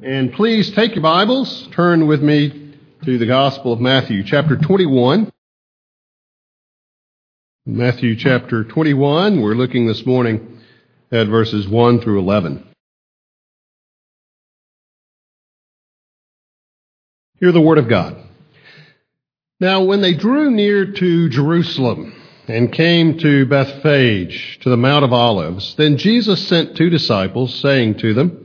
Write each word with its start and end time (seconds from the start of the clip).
And 0.00 0.32
please 0.32 0.70
take 0.70 0.94
your 0.94 1.02
Bibles, 1.02 1.66
turn 1.72 2.06
with 2.06 2.22
me 2.22 2.76
to 3.04 3.18
the 3.18 3.26
Gospel 3.26 3.72
of 3.72 3.80
Matthew, 3.80 4.22
chapter 4.22 4.56
21. 4.56 5.28
Matthew 7.66 8.14
chapter 8.14 8.62
21, 8.62 9.40
we're 9.40 9.56
looking 9.56 9.88
this 9.88 10.06
morning 10.06 10.60
at 11.10 11.26
verses 11.26 11.66
1 11.66 12.00
through 12.00 12.20
11. 12.20 12.64
Hear 17.40 17.50
the 17.50 17.60
Word 17.60 17.78
of 17.78 17.88
God. 17.88 18.18
Now, 19.58 19.82
when 19.82 20.00
they 20.00 20.14
drew 20.14 20.52
near 20.52 20.92
to 20.92 21.28
Jerusalem 21.28 22.14
and 22.46 22.72
came 22.72 23.18
to 23.18 23.46
Bethphage, 23.46 24.60
to 24.62 24.70
the 24.70 24.76
Mount 24.76 25.04
of 25.04 25.12
Olives, 25.12 25.74
then 25.74 25.96
Jesus 25.96 26.46
sent 26.46 26.76
two 26.76 26.88
disciples, 26.88 27.52
saying 27.52 27.98
to 27.98 28.14
them, 28.14 28.44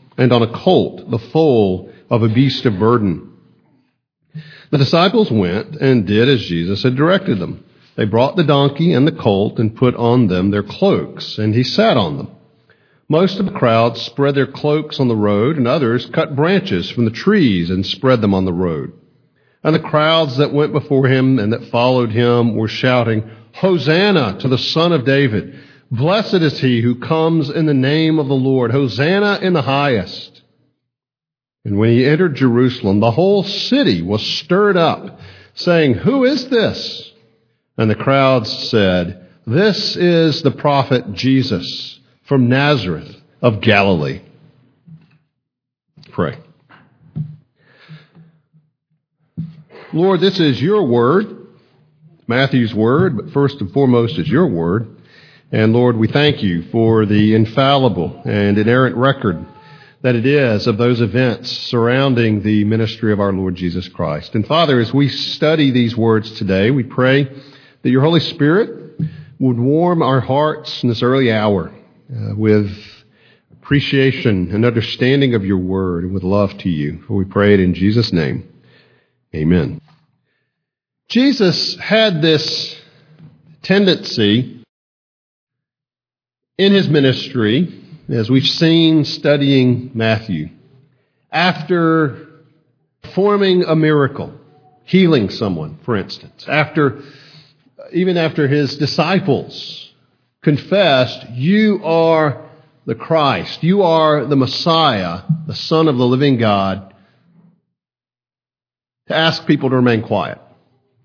and 0.21 0.31
on 0.31 0.43
a 0.43 0.53
colt, 0.53 1.09
the 1.09 1.17
foal 1.17 1.91
of 2.11 2.21
a 2.21 2.29
beast 2.29 2.67
of 2.67 2.77
burden. 2.77 3.27
The 4.69 4.77
disciples 4.77 5.31
went 5.31 5.77
and 5.77 6.05
did 6.05 6.29
as 6.29 6.45
Jesus 6.45 6.83
had 6.83 6.95
directed 6.95 7.39
them. 7.39 7.65
They 7.95 8.05
brought 8.05 8.35
the 8.35 8.43
donkey 8.43 8.93
and 8.93 9.07
the 9.07 9.11
colt 9.11 9.57
and 9.57 9.75
put 9.75 9.95
on 9.95 10.27
them 10.27 10.51
their 10.51 10.61
cloaks, 10.61 11.39
and 11.39 11.55
he 11.55 11.63
sat 11.63 11.97
on 11.97 12.17
them. 12.17 12.29
Most 13.09 13.39
of 13.39 13.47
the 13.47 13.51
crowd 13.51 13.97
spread 13.97 14.35
their 14.35 14.45
cloaks 14.45 14.99
on 14.99 15.07
the 15.07 15.15
road, 15.15 15.57
and 15.57 15.67
others 15.67 16.05
cut 16.05 16.35
branches 16.35 16.91
from 16.91 17.05
the 17.05 17.11
trees 17.11 17.71
and 17.71 17.83
spread 17.83 18.21
them 18.21 18.35
on 18.35 18.45
the 18.45 18.53
road. 18.53 18.93
And 19.63 19.73
the 19.73 19.79
crowds 19.79 20.37
that 20.37 20.53
went 20.53 20.71
before 20.71 21.07
him 21.07 21.39
and 21.39 21.51
that 21.51 21.71
followed 21.71 22.11
him 22.11 22.55
were 22.55 22.67
shouting, 22.67 23.27
Hosanna 23.55 24.37
to 24.41 24.47
the 24.47 24.59
Son 24.59 24.91
of 24.93 25.03
David! 25.03 25.55
Blessed 25.91 26.35
is 26.35 26.57
he 26.57 26.81
who 26.81 26.95
comes 26.95 27.49
in 27.49 27.65
the 27.65 27.73
name 27.73 28.17
of 28.17 28.29
the 28.29 28.33
Lord. 28.33 28.71
Hosanna 28.71 29.39
in 29.41 29.51
the 29.51 29.61
highest. 29.61 30.41
And 31.65 31.77
when 31.77 31.89
he 31.89 32.05
entered 32.05 32.35
Jerusalem, 32.35 33.01
the 33.01 33.11
whole 33.11 33.43
city 33.43 34.01
was 34.01 34.25
stirred 34.25 34.77
up, 34.77 35.19
saying, 35.53 35.95
Who 35.95 36.23
is 36.23 36.47
this? 36.47 37.11
And 37.77 37.91
the 37.91 37.95
crowds 37.95 38.69
said, 38.69 39.27
This 39.45 39.97
is 39.97 40.41
the 40.41 40.51
prophet 40.51 41.11
Jesus 41.11 41.99
from 42.23 42.47
Nazareth 42.47 43.13
of 43.41 43.59
Galilee. 43.59 44.21
Pray. 46.11 46.37
Lord, 49.91 50.21
this 50.21 50.39
is 50.39 50.61
your 50.61 50.85
word, 50.85 51.47
Matthew's 52.27 52.73
word, 52.73 53.17
but 53.17 53.33
first 53.33 53.59
and 53.59 53.71
foremost 53.71 54.17
is 54.17 54.27
your 54.29 54.47
word. 54.47 54.90
And 55.51 55.73
Lord, 55.73 55.97
we 55.97 56.07
thank 56.07 56.41
you 56.41 56.63
for 56.71 57.05
the 57.05 57.35
infallible 57.35 58.21
and 58.23 58.57
inerrant 58.57 58.95
record 58.95 59.45
that 60.01 60.15
it 60.15 60.25
is 60.25 60.65
of 60.65 60.77
those 60.77 61.01
events 61.01 61.51
surrounding 61.51 62.41
the 62.41 62.63
ministry 62.63 63.11
of 63.11 63.19
our 63.19 63.33
Lord 63.33 63.55
Jesus 63.55 63.87
Christ. 63.89 64.33
And 64.33 64.47
Father, 64.47 64.79
as 64.79 64.93
we 64.93 65.09
study 65.09 65.69
these 65.71 65.95
words 65.95 66.31
today, 66.31 66.71
we 66.71 66.83
pray 66.83 67.25
that 67.81 67.89
your 67.89 68.01
Holy 68.01 68.21
Spirit 68.21 68.97
would 69.39 69.59
warm 69.59 70.01
our 70.01 70.21
hearts 70.21 70.83
in 70.83 70.89
this 70.89 71.03
early 71.03 71.31
hour 71.31 71.69
uh, 71.69 72.35
with 72.35 72.71
appreciation 73.51 74.55
and 74.55 74.65
understanding 74.65 75.35
of 75.35 75.45
your 75.45 75.57
word 75.57 76.05
and 76.05 76.13
with 76.13 76.23
love 76.23 76.57
to 76.59 76.69
you. 76.69 77.03
For 77.07 77.15
we 77.15 77.25
pray 77.25 77.53
it 77.53 77.59
in 77.59 77.73
Jesus' 77.73 78.13
name. 78.13 78.47
Amen. 79.35 79.81
Jesus 81.09 81.75
had 81.75 82.21
this 82.21 82.79
tendency 83.61 84.60
in 86.61 86.73
his 86.73 86.87
ministry, 86.87 87.73
as 88.07 88.29
we've 88.29 88.45
seen 88.45 89.03
studying 89.03 89.89
Matthew, 89.95 90.49
after 91.31 92.27
performing 93.01 93.63
a 93.63 93.75
miracle, 93.75 94.31
healing 94.83 95.31
someone, 95.31 95.79
for 95.83 95.95
instance, 95.95 96.45
after 96.47 97.01
even 97.91 98.15
after 98.15 98.47
his 98.47 98.77
disciples 98.77 99.91
confessed, 100.43 101.31
You 101.31 101.81
are 101.83 102.47
the 102.85 102.93
Christ, 102.93 103.63
you 103.63 103.81
are 103.81 104.23
the 104.25 104.35
Messiah, 104.35 105.23
the 105.47 105.55
Son 105.55 105.87
of 105.87 105.97
the 105.97 106.05
living 106.05 106.37
God, 106.37 106.93
to 109.07 109.15
ask 109.15 109.47
people 109.47 109.71
to 109.71 109.77
remain 109.77 110.03
quiet. 110.03 110.37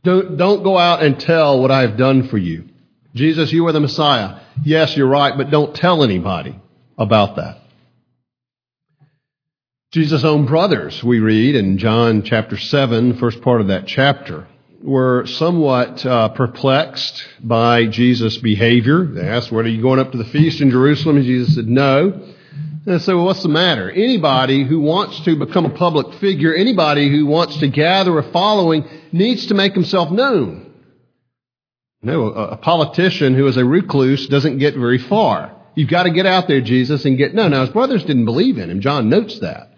Don't, 0.05 0.37
don't 0.37 0.63
go 0.63 0.77
out 0.77 1.03
and 1.03 1.19
tell 1.19 1.63
what 1.63 1.71
I 1.71 1.81
have 1.81 1.97
done 1.97 2.29
for 2.29 2.37
you. 2.37 2.69
Jesus, 3.17 3.51
you 3.51 3.67
are 3.67 3.73
the 3.73 3.81
Messiah. 3.81 4.41
Yes, 4.63 4.95
you're 4.95 5.09
right, 5.09 5.37
but 5.37 5.51
don't 5.51 5.75
tell 5.75 6.05
anybody 6.05 6.55
about 6.99 7.37
that. 7.37 7.59
Jesus' 9.91 10.23
own 10.23 10.45
brothers, 10.45 11.03
we 11.03 11.21
read 11.21 11.55
in 11.55 11.79
John 11.79 12.23
chapter 12.23 12.59
7, 12.59 13.17
first 13.17 13.41
part 13.41 13.63
of 13.63 13.69
that 13.69 13.87
chapter, 13.87 14.47
were 14.83 15.25
somewhat 15.25 16.05
uh, 16.05 16.29
perplexed 16.31 17.27
by 17.43 17.87
Jesus' 17.87 18.37
behavior. 18.37 19.07
They 19.07 19.27
asked, 19.27 19.51
What 19.51 19.65
are 19.65 19.71
you 19.71 19.81
going 19.81 19.99
up 19.99 20.13
to 20.13 20.19
the 20.19 20.25
feast 20.27 20.61
in 20.61 20.71
Jerusalem? 20.71 21.17
And 21.17 21.25
Jesus 21.25 21.55
said, 21.55 21.67
No. 21.67 22.11
And 22.11 22.85
they 22.85 22.99
said, 22.99 23.15
Well, 23.15 23.25
what's 23.25 23.43
the 23.43 23.49
matter? 23.49 23.91
Anybody 23.91 24.65
who 24.65 24.81
wants 24.81 25.21
to 25.21 25.37
become 25.37 25.65
a 25.65 25.71
public 25.71 26.13
figure, 26.21 26.55
anybody 26.55 27.09
who 27.09 27.25
wants 27.25 27.57
to 27.61 27.69
gather 27.69 28.19
a 28.19 28.31
following, 28.31 28.87
needs 29.11 29.47
to 29.47 29.55
make 29.55 29.73
himself 29.73 30.11
known. 30.11 30.66
No, 32.07 32.29
a 32.29 32.57
politician 32.57 33.35
who 33.35 33.49
is 33.49 33.57
a 33.57 33.65
recluse 33.65 34.29
doesn't 34.29 34.59
get 34.59 34.75
very 34.77 34.99
far. 34.99 35.53
You've 35.75 35.91
got 35.91 36.05
to 36.05 36.11
get 36.11 36.25
out 36.25 36.47
there, 36.47 36.61
Jesus, 36.61 37.05
and 37.05 37.19
get. 37.19 37.35
No, 37.35 37.49
now 37.49 37.63
his 37.63 37.71
brothers 37.71 38.05
didn't 38.05 38.27
believe 38.27 38.59
in 38.59 38.71
him. 38.71 38.81
John 38.81 39.09
notes 39.09 39.41
that. 39.41 39.73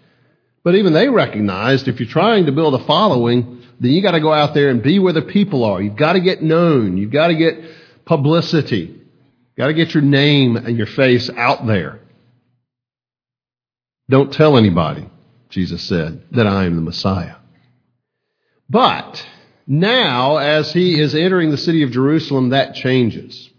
But 0.63 0.75
even 0.75 0.93
they 0.93 1.09
recognized 1.09 1.87
if 1.87 1.99
you're 1.99 2.07
trying 2.07 2.45
to 2.45 2.51
build 2.51 2.75
a 2.75 2.85
following, 2.85 3.63
then 3.79 3.91
you 3.91 4.03
got 4.03 4.11
to 4.11 4.19
go 4.19 4.31
out 4.31 4.53
there 4.53 4.69
and 4.69 4.83
be 4.83 4.99
where 4.99 5.11
the 5.11 5.23
people 5.23 5.63
are. 5.63 5.81
You've 5.81 5.95
got 5.95 6.13
to 6.13 6.19
get 6.19 6.43
known. 6.43 6.97
You've 6.97 7.11
got 7.11 7.29
to 7.29 7.35
get 7.35 7.55
publicity. 8.05 8.81
You've 8.81 9.57
got 9.57 9.67
to 9.67 9.73
get 9.73 9.95
your 9.95 10.03
name 10.03 10.55
and 10.55 10.77
your 10.77 10.85
face 10.85 11.31
out 11.35 11.65
there. 11.65 11.99
Don't 14.07 14.31
tell 14.31 14.55
anybody, 14.55 15.09
Jesus 15.49 15.81
said, 15.81 16.21
that 16.33 16.45
I 16.45 16.65
am 16.65 16.75
the 16.75 16.81
Messiah. 16.83 17.37
But 18.69 19.25
now, 19.71 20.37
as 20.37 20.73
he 20.73 20.99
is 20.99 21.13
entering 21.13 21.51
the 21.51 21.57
city 21.57 21.83
of 21.83 21.91
Jerusalem, 21.91 22.49
that 22.49 22.73
changes. 22.73 23.51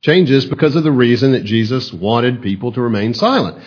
Changes 0.00 0.46
because 0.46 0.76
of 0.76 0.82
the 0.82 0.90
reason 0.90 1.32
that 1.32 1.44
Jesus 1.44 1.92
wanted 1.92 2.40
people 2.40 2.72
to 2.72 2.80
remain 2.80 3.12
silent. 3.12 3.62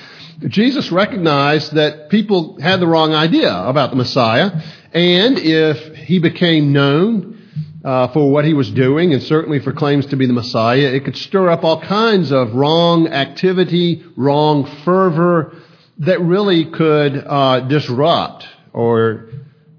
Jesus 0.47 0.91
recognized 0.91 1.75
that 1.75 2.09
people 2.09 2.59
had 2.59 2.79
the 2.79 2.87
wrong 2.87 3.13
idea 3.13 3.55
about 3.55 3.91
the 3.91 3.95
Messiah, 3.95 4.49
and 4.93 5.37
if 5.37 5.95
he 5.95 6.17
became 6.17 6.73
known 6.73 7.39
uh, 7.85 8.07
for 8.07 8.31
what 8.31 8.45
he 8.45 8.55
was 8.55 8.71
doing, 8.71 9.13
and 9.13 9.21
certainly 9.21 9.59
for 9.59 9.73
claims 9.73 10.07
to 10.07 10.15
be 10.15 10.25
the 10.25 10.33
Messiah, 10.33 10.87
it 10.87 11.05
could 11.05 11.15
stir 11.15 11.51
up 11.51 11.63
all 11.63 11.79
kinds 11.79 12.31
of 12.31 12.55
wrong 12.55 13.09
activity, 13.09 14.03
wrong 14.17 14.65
fervor 14.83 15.55
that 15.99 16.19
really 16.19 16.65
could 16.65 17.15
uh, 17.15 17.59
disrupt 17.59 18.47
or 18.73 19.29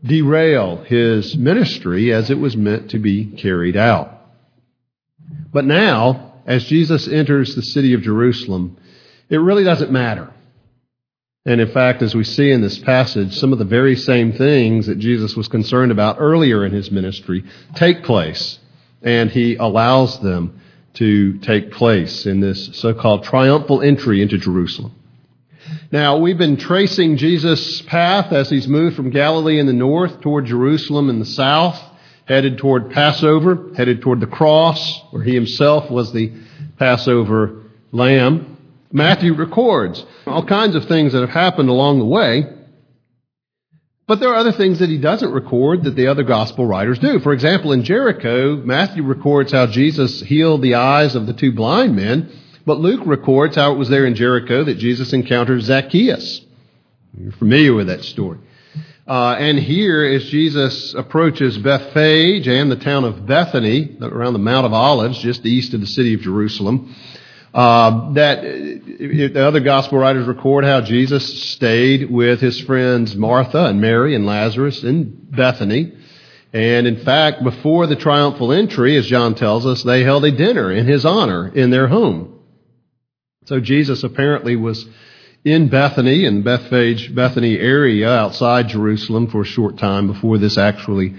derail 0.05 0.77
his 0.85 1.37
ministry 1.37 2.12
as 2.12 2.31
it 2.31 2.39
was 2.39 2.56
meant 2.56 2.91
to 2.91 2.99
be 2.99 3.25
carried 3.25 3.77
out. 3.77 4.11
But 5.53 5.65
now, 5.65 6.35
as 6.47 6.67
Jesus 6.67 7.09
enters 7.09 7.55
the 7.55 7.62
city 7.62 7.95
of 7.95 8.03
Jerusalem, 8.03 8.77
it 9.31 9.39
really 9.39 9.65
doesn't 9.65 9.91
matter. 9.91 10.31
And 11.47 11.61
in 11.61 11.71
fact, 11.71 12.03
as 12.03 12.15
we 12.15 12.25
see 12.25 12.51
in 12.51 12.62
this 12.62 12.79
passage, 12.79 13.39
some 13.39 13.53
of 13.53 13.59
the 13.59 13.65
very 13.65 13.97
same 13.97 14.33
things 14.33 14.87
that 14.87 14.99
Jesus 14.99 15.37
was 15.37 15.49
concerned 15.49 15.93
about 15.93 16.17
earlier 16.19 16.65
in 16.65 16.73
his 16.73 16.91
ministry 16.91 17.45
take 17.75 18.03
place. 18.03 18.59
And 19.03 19.31
he 19.31 19.57
allows 19.57 20.21
them 20.21 20.61
to 20.95 21.39
take 21.39 21.71
place 21.71 22.25
in 22.25 22.41
this 22.41 22.71
so-called 22.77 23.25
triumphal 23.25 23.83
entry 23.83 24.23
into 24.23 24.39
Jerusalem. 24.39 24.95
Now, 25.90 26.19
we've 26.19 26.38
been 26.38 26.56
tracing 26.56 27.16
Jesus' 27.16 27.82
path 27.82 28.32
as 28.32 28.50
he's 28.50 28.69
moved 28.69 28.96
from 28.96 29.11
Galilee 29.11 29.58
in 29.58 29.66
the 29.66 29.72
north 29.72 30.20
toward 30.20 30.46
Jerusalem 30.46 31.11
in 31.11 31.19
the 31.19 31.26
south, 31.26 31.81
headed 32.26 32.58
toward 32.58 32.90
Passover, 32.90 33.70
headed 33.76 34.02
toward 34.02 34.20
the 34.20 34.26
cross, 34.26 35.02
where 35.11 35.22
he 35.22 35.34
himself 35.34 35.90
was 35.90 36.12
the 36.12 36.32
Passover 36.78 37.62
lamb. 37.93 38.56
Matthew 38.93 39.34
records 39.34 40.05
all 40.26 40.44
kinds 40.44 40.75
of 40.75 40.87
things 40.87 41.12
that 41.12 41.20
have 41.20 41.31
happened 41.31 41.69
along 41.69 41.99
the 41.99 42.05
way. 42.05 42.44
But 44.06 44.20
there 44.20 44.28
are 44.28 44.37
other 44.37 44.52
things 44.52 44.81
that 44.81 44.90
he 44.90 44.99
doesn't 44.99 45.32
record 45.32 45.84
that 45.84 45.96
the 45.96 46.08
other 46.08 46.25
gospel 46.25 46.66
writers 46.66 46.99
do. 46.99 47.20
For 47.20 47.32
example, 47.32 47.72
in 47.72 47.84
Jericho, 47.84 48.56
Matthew 48.56 49.02
records 49.02 49.52
how 49.52 49.66
Jesus 49.66 50.20
healed 50.20 50.61
the 50.61 50.75
eyes 50.75 51.14
of 51.14 51.26
the 51.26 51.32
two 51.32 51.52
blind 51.52 51.96
men, 51.96 52.31
but 52.66 52.78
Luke 52.78 53.02
records 53.06 53.56
how 53.56 53.72
it 53.72 53.78
was 53.78 53.88
there 53.88 54.06
in 54.06 54.14
Jericho 54.14 54.64
that 54.64 54.78
Jesus 54.78 55.12
encountered 55.12 55.62
Zacchaeus. 55.62 56.40
You're 57.16 57.32
familiar 57.32 57.75
with 57.75 57.88
that 57.88 58.05
story. 58.05 58.38
Uh, 59.06 59.37
and 59.38 59.58
here, 59.58 60.02
as 60.02 60.25
Jesus 60.31 60.94
approaches 60.94 61.58
Bethphage 61.58 62.49
and 62.49 62.70
the 62.70 62.76
town 62.76 63.05
of 63.05 63.26
Bethany, 63.26 63.99
around 64.00 64.32
the 64.32 64.38
Mount 64.38 64.64
of 64.64 64.72
Olives, 64.72 65.19
just 65.19 65.44
east 65.44 65.75
of 65.75 65.81
the 65.81 65.87
city 65.87 66.14
of 66.14 66.22
Jerusalem, 66.22 66.94
uh, 67.52 68.14
that 68.14 68.40
the 68.43 69.46
other 69.46 69.61
gospel 69.61 69.99
writers 69.99 70.26
record 70.26 70.64
how 70.64 70.81
Jesus 70.81 71.43
stayed 71.50 72.11
with 72.11 72.40
his 72.40 72.58
friends 72.61 73.14
Martha 73.14 73.66
and 73.66 73.81
Mary 73.81 74.14
and 74.14 74.25
Lazarus 74.25 74.82
in 74.82 75.28
Bethany. 75.31 75.93
And 76.55 76.87
in 76.87 77.05
fact, 77.05 77.44
before 77.44 77.87
the 77.87 77.96
triumphal 77.96 78.52
entry, 78.52 78.96
as 78.96 79.06
John 79.06 79.34
tells 79.34 79.66
us, 79.66 79.82
they 79.82 80.02
held 80.02 80.25
a 80.25 80.31
dinner 80.31 80.72
in 80.72 80.87
his 80.87 81.05
honor 81.05 81.49
in 81.49 81.70
their 81.70 81.88
home. 81.88 82.34
So 83.46 83.61
Jesus 83.61 84.02
apparently 84.02 84.56
was 84.56 84.87
in 85.44 85.69
Bethany, 85.69 86.25
in 86.25 86.43
Bethphage, 86.43 87.14
Bethany 87.14 87.58
area 87.58 88.11
outside 88.11 88.69
Jerusalem 88.69 89.29
for 89.29 89.43
a 89.43 89.46
short 89.46 89.76
time 89.79 90.06
before 90.06 90.38
this 90.38 90.56
actually 90.56 91.14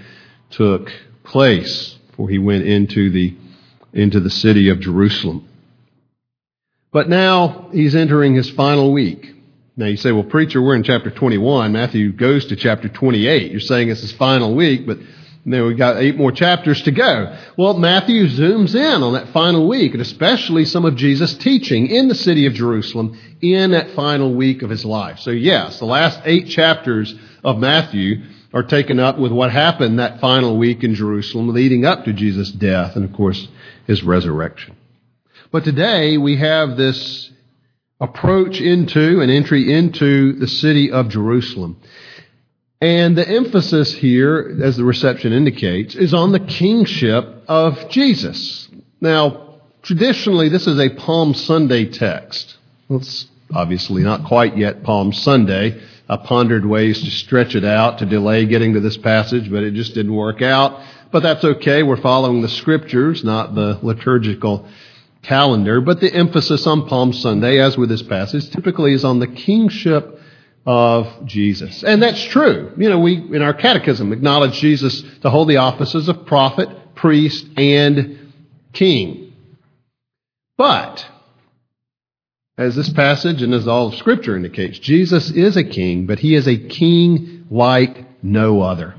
took 0.50 0.90
place, 1.22 1.96
before 2.10 2.28
he 2.28 2.38
went 2.38 2.64
into 2.64 3.10
the, 3.10 3.36
into 3.92 4.18
the 4.18 4.30
city 4.30 4.70
of 4.70 4.80
Jerusalem. 4.80 5.48
But 6.92 7.08
now 7.08 7.68
he's 7.72 7.94
entering 7.94 8.34
his 8.34 8.50
final 8.50 8.92
week. 8.92 9.32
Now 9.76 9.86
you 9.86 9.96
say, 9.96 10.10
well, 10.10 10.24
preacher, 10.24 10.60
we're 10.60 10.74
in 10.74 10.82
chapter 10.82 11.10
21. 11.10 11.72
Matthew 11.72 12.10
goes 12.10 12.46
to 12.46 12.56
chapter 12.56 12.88
28. 12.88 13.52
You're 13.52 13.60
saying 13.60 13.90
it's 13.90 14.00
his 14.00 14.12
final 14.12 14.56
week, 14.56 14.86
but 14.86 14.98
now 15.46 15.64
we've 15.64 15.78
got 15.78 15.98
eight 15.98 16.16
more 16.16 16.32
chapters 16.32 16.82
to 16.82 16.90
go. 16.90 17.38
Well, 17.56 17.78
Matthew 17.78 18.26
zooms 18.26 18.74
in 18.74 19.02
on 19.02 19.12
that 19.12 19.28
final 19.28 19.68
week, 19.68 19.92
and 19.92 20.02
especially 20.02 20.64
some 20.64 20.84
of 20.84 20.96
Jesus' 20.96 21.34
teaching 21.34 21.86
in 21.86 22.08
the 22.08 22.16
city 22.16 22.46
of 22.46 22.54
Jerusalem 22.54 23.16
in 23.40 23.70
that 23.70 23.92
final 23.92 24.34
week 24.34 24.62
of 24.62 24.70
his 24.70 24.84
life. 24.84 25.20
So 25.20 25.30
yes, 25.30 25.78
the 25.78 25.84
last 25.84 26.20
eight 26.24 26.48
chapters 26.48 27.14
of 27.44 27.58
Matthew 27.58 28.24
are 28.52 28.64
taken 28.64 28.98
up 28.98 29.18
with 29.18 29.30
what 29.30 29.52
happened 29.52 30.00
that 30.00 30.20
final 30.20 30.58
week 30.58 30.82
in 30.82 30.96
Jerusalem 30.96 31.54
leading 31.54 31.84
up 31.84 32.04
to 32.06 32.12
Jesus' 32.12 32.50
death 32.50 32.96
and, 32.96 33.04
of 33.04 33.12
course, 33.12 33.46
his 33.86 34.02
resurrection. 34.02 34.74
But 35.52 35.62
today 35.62 36.18
we 36.18 36.38
have 36.38 36.76
this 36.76 37.30
approach 38.00 38.60
into 38.60 39.20
and 39.20 39.30
entry 39.30 39.72
into 39.72 40.32
the 40.32 40.48
city 40.48 40.90
of 40.90 41.08
Jerusalem. 41.08 41.80
And 42.80 43.16
the 43.16 43.26
emphasis 43.26 43.94
here, 43.94 44.58
as 44.62 44.76
the 44.76 44.84
reception 44.84 45.32
indicates, 45.32 45.94
is 45.94 46.12
on 46.12 46.32
the 46.32 46.40
kingship 46.40 47.44
of 47.48 47.88
Jesus. 47.88 48.68
Now, 49.00 49.60
traditionally, 49.82 50.50
this 50.50 50.66
is 50.66 50.78
a 50.78 50.90
Palm 50.90 51.32
Sunday 51.32 51.86
text. 51.86 52.56
Well, 52.88 52.98
it's 52.98 53.26
obviously 53.54 54.02
not 54.02 54.24
quite 54.26 54.58
yet 54.58 54.82
Palm 54.82 55.12
Sunday. 55.14 55.80
I 56.08 56.18
pondered 56.18 56.66
ways 56.66 57.02
to 57.02 57.10
stretch 57.10 57.54
it 57.54 57.64
out 57.64 57.98
to 57.98 58.06
delay 58.06 58.44
getting 58.44 58.74
to 58.74 58.80
this 58.80 58.98
passage, 58.98 59.50
but 59.50 59.62
it 59.62 59.72
just 59.72 59.94
didn't 59.94 60.14
work 60.14 60.42
out. 60.42 60.80
But 61.10 61.22
that's 61.22 61.44
okay. 61.44 61.82
We're 61.82 61.96
following 61.96 62.42
the 62.42 62.48
scriptures, 62.48 63.24
not 63.24 63.54
the 63.54 63.78
liturgical 63.82 64.68
calendar, 65.22 65.80
but 65.80 66.00
the 66.00 66.12
emphasis 66.12 66.66
on 66.66 66.86
Palm 66.88 67.12
Sunday, 67.12 67.58
as 67.58 67.78
with 67.78 67.88
this 67.88 68.02
passage, 68.02 68.50
typically 68.50 68.92
is 68.92 69.04
on 69.04 69.18
the 69.18 69.26
kingship 69.26 70.15
of 70.66 71.26
Jesus. 71.26 71.84
And 71.84 72.02
that's 72.02 72.22
true. 72.24 72.72
You 72.76 72.90
know, 72.90 72.98
we, 72.98 73.14
in 73.14 73.40
our 73.40 73.54
catechism, 73.54 74.12
acknowledge 74.12 74.58
Jesus 74.58 75.02
to 75.22 75.30
hold 75.30 75.48
the 75.48 75.58
offices 75.58 76.08
of 76.08 76.26
prophet, 76.26 76.68
priest, 76.96 77.46
and 77.56 78.32
king. 78.72 79.32
But, 80.58 81.06
as 82.58 82.74
this 82.74 82.90
passage 82.90 83.42
and 83.42 83.54
as 83.54 83.68
all 83.68 83.88
of 83.88 83.94
Scripture 83.94 84.34
indicates, 84.34 84.78
Jesus 84.78 85.30
is 85.30 85.56
a 85.56 85.64
king, 85.64 86.06
but 86.06 86.18
he 86.18 86.34
is 86.34 86.48
a 86.48 86.56
king 86.56 87.46
like 87.50 88.22
no 88.22 88.60
other. 88.62 88.96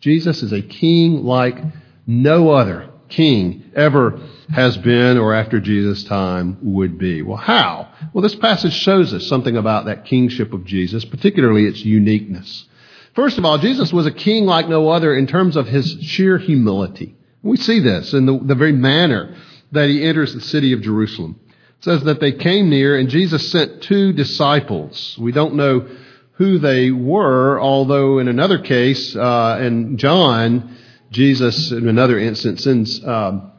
Jesus 0.00 0.42
is 0.42 0.52
a 0.52 0.62
king 0.62 1.24
like 1.24 1.58
no 2.06 2.50
other 2.50 2.87
king 3.08 3.70
ever 3.74 4.20
has 4.50 4.76
been 4.78 5.18
or 5.18 5.34
after 5.34 5.60
Jesus' 5.60 6.04
time 6.04 6.58
would 6.62 6.98
be. 6.98 7.22
Well, 7.22 7.36
how? 7.36 7.88
Well, 8.12 8.22
this 8.22 8.34
passage 8.34 8.72
shows 8.72 9.12
us 9.12 9.26
something 9.26 9.56
about 9.56 9.86
that 9.86 10.04
kingship 10.04 10.52
of 10.52 10.64
Jesus, 10.64 11.04
particularly 11.04 11.66
its 11.66 11.84
uniqueness. 11.84 12.66
First 13.14 13.38
of 13.38 13.44
all, 13.44 13.58
Jesus 13.58 13.92
was 13.92 14.06
a 14.06 14.12
king 14.12 14.46
like 14.46 14.68
no 14.68 14.88
other 14.88 15.14
in 15.14 15.26
terms 15.26 15.56
of 15.56 15.66
his 15.66 15.98
sheer 16.02 16.38
humility. 16.38 17.16
We 17.42 17.56
see 17.56 17.80
this 17.80 18.12
in 18.12 18.26
the, 18.26 18.38
the 18.38 18.54
very 18.54 18.72
manner 18.72 19.36
that 19.72 19.88
he 19.88 20.04
enters 20.04 20.34
the 20.34 20.40
city 20.40 20.72
of 20.72 20.82
Jerusalem. 20.82 21.38
It 21.78 21.84
says 21.84 22.04
that 22.04 22.20
they 22.20 22.32
came 22.32 22.70
near 22.70 22.98
and 22.98 23.08
Jesus 23.08 23.50
sent 23.50 23.82
two 23.82 24.12
disciples. 24.12 25.16
We 25.18 25.32
don't 25.32 25.54
know 25.54 25.88
who 26.32 26.58
they 26.58 26.90
were, 26.90 27.60
although 27.60 28.18
in 28.18 28.28
another 28.28 28.58
case, 28.60 29.14
uh, 29.14 29.58
in 29.60 29.98
John, 29.98 30.76
Jesus, 31.10 31.72
in 31.72 31.88
another 31.88 32.18
instance, 32.18 32.64
sends 32.64 33.04
um, 33.04 33.50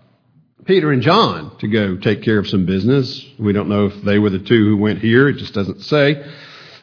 Peter 0.65 0.91
and 0.91 1.01
John 1.01 1.57
to 1.59 1.67
go 1.67 1.97
take 1.97 2.21
care 2.21 2.37
of 2.37 2.47
some 2.47 2.65
business. 2.65 3.25
We 3.39 3.53
don't 3.53 3.69
know 3.69 3.87
if 3.87 4.03
they 4.03 4.19
were 4.19 4.29
the 4.29 4.39
two 4.39 4.65
who 4.65 4.77
went 4.77 4.99
here. 4.99 5.27
It 5.29 5.37
just 5.37 5.53
doesn't 5.53 5.81
say. 5.81 6.23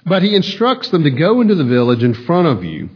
But 0.05 0.23
he 0.23 0.35
instructs 0.35 0.91
them 0.91 1.05
to 1.05 1.11
go 1.11 1.41
into 1.41 1.55
the 1.55 1.65
village 1.65 2.03
in 2.03 2.15
front 2.15 2.49
of 2.49 2.65
you, 2.65 2.91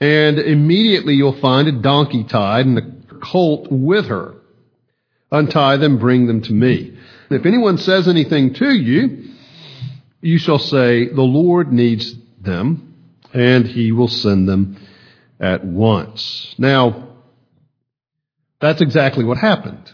and 0.00 0.38
immediately 0.38 1.14
you'll 1.14 1.40
find 1.40 1.68
a 1.68 1.82
donkey 1.82 2.24
tied 2.24 2.66
and 2.66 2.78
a 2.78 3.18
colt 3.22 3.68
with 3.70 4.06
her. 4.06 4.34
Untie 5.30 5.76
them, 5.76 5.98
bring 5.98 6.26
them 6.26 6.42
to 6.42 6.52
me. 6.52 6.98
If 7.30 7.44
anyone 7.44 7.78
says 7.78 8.06
anything 8.06 8.54
to 8.54 8.70
you, 8.70 9.34
you 10.20 10.38
shall 10.38 10.58
say, 10.58 11.08
The 11.08 11.22
Lord 11.22 11.72
needs 11.72 12.14
them, 12.40 12.94
and 13.34 13.66
he 13.66 13.92
will 13.92 14.08
send 14.08 14.48
them 14.48 14.76
at 15.40 15.64
once. 15.64 16.54
Now, 16.58 17.08
that's 18.60 18.80
exactly 18.80 19.24
what 19.24 19.38
happened. 19.38 19.92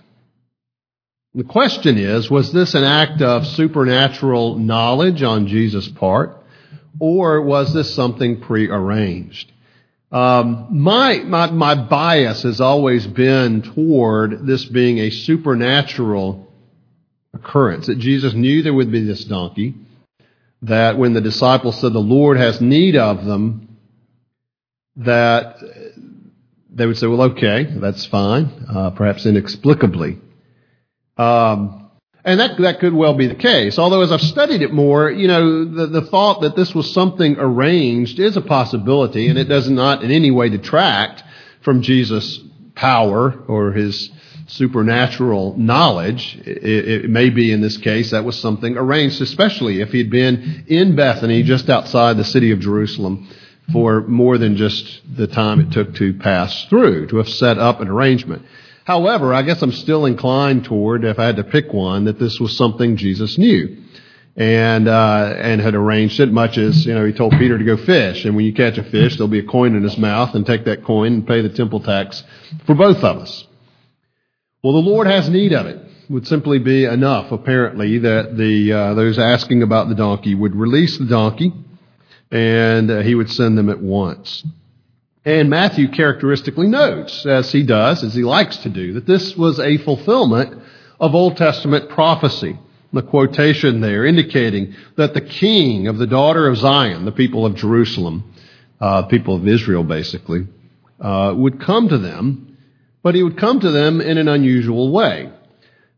The 1.34 1.44
question 1.44 1.96
is, 1.96 2.30
was 2.30 2.52
this 2.52 2.74
an 2.74 2.84
act 2.84 3.22
of 3.22 3.46
supernatural 3.46 4.58
knowledge 4.58 5.22
on 5.22 5.46
Jesus' 5.46 5.88
part, 5.88 6.36
or 7.00 7.40
was 7.40 7.72
this 7.72 7.94
something 7.94 8.40
prearranged? 8.40 9.50
Um, 10.12 10.66
my, 10.70 11.20
my, 11.20 11.50
my 11.50 11.74
bias 11.74 12.42
has 12.42 12.60
always 12.60 13.06
been 13.06 13.62
toward 13.62 14.46
this 14.46 14.66
being 14.66 14.98
a 14.98 15.08
supernatural 15.08 16.52
occurrence, 17.32 17.86
that 17.86 17.98
Jesus 17.98 18.34
knew 18.34 18.62
there 18.62 18.74
would 18.74 18.92
be 18.92 19.04
this 19.04 19.24
donkey, 19.24 19.74
that 20.60 20.98
when 20.98 21.14
the 21.14 21.22
disciples 21.22 21.80
said 21.80 21.94
the 21.94 21.98
Lord 21.98 22.36
has 22.36 22.60
need 22.60 22.94
of 22.94 23.24
them, 23.24 23.71
that 24.96 25.56
they 26.70 26.86
would 26.86 26.98
say, 26.98 27.06
well, 27.06 27.22
okay, 27.32 27.64
that's 27.64 28.06
fine, 28.06 28.66
uh, 28.68 28.90
perhaps 28.90 29.26
inexplicably. 29.26 30.18
Um, 31.16 31.90
and 32.24 32.38
that, 32.38 32.56
that 32.58 32.80
could 32.80 32.94
well 32.94 33.14
be 33.14 33.26
the 33.26 33.34
case. 33.34 33.78
Although 33.78 34.02
as 34.02 34.12
I've 34.12 34.20
studied 34.20 34.62
it 34.62 34.72
more, 34.72 35.10
you 35.10 35.26
know, 35.26 35.64
the, 35.64 35.86
the 35.88 36.02
thought 36.02 36.42
that 36.42 36.56
this 36.56 36.74
was 36.74 36.92
something 36.92 37.36
arranged 37.38 38.18
is 38.18 38.36
a 38.36 38.40
possibility, 38.40 39.28
and 39.28 39.38
it 39.38 39.48
does 39.48 39.68
not 39.68 40.02
in 40.02 40.10
any 40.10 40.30
way 40.30 40.48
detract 40.48 41.24
from 41.62 41.82
Jesus' 41.82 42.38
power 42.74 43.44
or 43.48 43.72
his 43.72 44.10
supernatural 44.46 45.56
knowledge. 45.56 46.38
It, 46.44 47.04
it, 47.04 47.10
may 47.10 47.30
be 47.30 47.52
in 47.52 47.60
this 47.60 47.76
case 47.76 48.10
that 48.10 48.24
was 48.24 48.38
something 48.38 48.76
arranged, 48.76 49.20
especially 49.20 49.80
if 49.80 49.90
he'd 49.90 50.10
been 50.10 50.64
in 50.68 50.94
Bethany, 50.94 51.42
just 51.42 51.68
outside 51.68 52.16
the 52.16 52.24
city 52.24 52.52
of 52.52 52.60
Jerusalem, 52.60 53.28
for 53.72 54.00
more 54.02 54.38
than 54.38 54.56
just 54.56 55.02
the 55.16 55.26
time 55.26 55.60
it 55.60 55.70
took 55.72 55.94
to 55.96 56.14
pass 56.14 56.64
through, 56.66 57.06
to 57.08 57.18
have 57.18 57.28
set 57.28 57.58
up 57.58 57.80
an 57.80 57.88
arrangement. 57.88 58.44
However, 58.84 59.32
I 59.32 59.42
guess 59.42 59.62
I'm 59.62 59.72
still 59.72 60.06
inclined 60.06 60.64
toward, 60.64 61.04
if 61.04 61.18
I 61.18 61.26
had 61.26 61.36
to 61.36 61.44
pick 61.44 61.72
one, 61.72 62.06
that 62.06 62.18
this 62.18 62.40
was 62.40 62.56
something 62.56 62.96
Jesus 62.96 63.38
knew. 63.38 63.76
and 64.36 64.88
uh, 64.88 65.34
and 65.38 65.60
had 65.60 65.74
arranged 65.74 66.18
it 66.20 66.32
much 66.32 66.56
as 66.56 66.86
you 66.86 66.94
know 66.94 67.04
he 67.04 67.12
told 67.12 67.32
Peter 67.32 67.58
to 67.58 67.64
go 67.64 67.76
fish, 67.76 68.24
and 68.24 68.34
when 68.34 68.44
you 68.44 68.54
catch 68.54 68.78
a 68.78 68.84
fish, 68.84 69.16
there'll 69.16 69.28
be 69.28 69.40
a 69.40 69.46
coin 69.46 69.76
in 69.76 69.82
his 69.82 69.98
mouth, 69.98 70.34
and 70.34 70.46
take 70.46 70.64
that 70.64 70.84
coin 70.84 71.12
and 71.12 71.26
pay 71.26 71.42
the 71.42 71.50
temple 71.50 71.80
tax 71.80 72.22
for 72.66 72.74
both 72.74 72.98
of 72.98 73.18
us. 73.18 73.46
Well, 74.62 74.72
the 74.72 74.78
Lord 74.78 75.06
has 75.06 75.28
need 75.28 75.52
of 75.52 75.66
it. 75.66 75.78
Would 76.08 76.26
simply 76.26 76.58
be 76.58 76.84
enough, 76.84 77.30
apparently, 77.32 77.98
that 77.98 78.36
the 78.36 78.72
uh, 78.72 78.94
those 78.94 79.18
asking 79.18 79.62
about 79.62 79.88
the 79.88 79.94
donkey 79.94 80.34
would 80.34 80.54
release 80.54 80.98
the 80.98 81.06
donkey, 81.06 81.52
and 82.32 82.90
uh, 82.90 83.00
he 83.02 83.14
would 83.14 83.30
send 83.30 83.56
them 83.56 83.68
at 83.68 83.80
once. 83.80 84.44
And 85.24 85.48
Matthew 85.48 85.88
characteristically 85.88 86.66
notes, 86.66 87.24
as 87.26 87.52
he 87.52 87.62
does, 87.62 88.02
as 88.02 88.14
he 88.14 88.24
likes 88.24 88.56
to 88.58 88.68
do, 88.68 88.94
that 88.94 89.06
this 89.06 89.36
was 89.36 89.60
a 89.60 89.78
fulfillment 89.78 90.60
of 90.98 91.14
Old 91.14 91.36
Testament 91.36 91.90
prophecy 91.90 92.58
the 92.92 93.02
quotation 93.02 93.80
there, 93.80 94.04
indicating 94.04 94.74
that 94.96 95.14
the 95.14 95.20
king 95.20 95.88
of 95.88 95.98
the 95.98 96.06
daughter 96.06 96.46
of 96.46 96.58
Zion, 96.58 97.04
the 97.04 97.12
people 97.12 97.46
of 97.46 97.56
Jerusalem, 97.56 98.34
uh, 98.80 99.02
people 99.04 99.36
of 99.36 99.48
Israel 99.48 99.82
basically, 99.82 100.46
uh, 101.00 101.32
would 101.34 101.60
come 101.60 101.88
to 101.88 101.98
them, 101.98 102.58
but 103.02 103.14
he 103.14 103.22
would 103.22 103.38
come 103.38 103.60
to 103.60 103.70
them 103.70 104.00
in 104.00 104.18
an 104.18 104.28
unusual 104.28 104.92
way. 104.92 105.30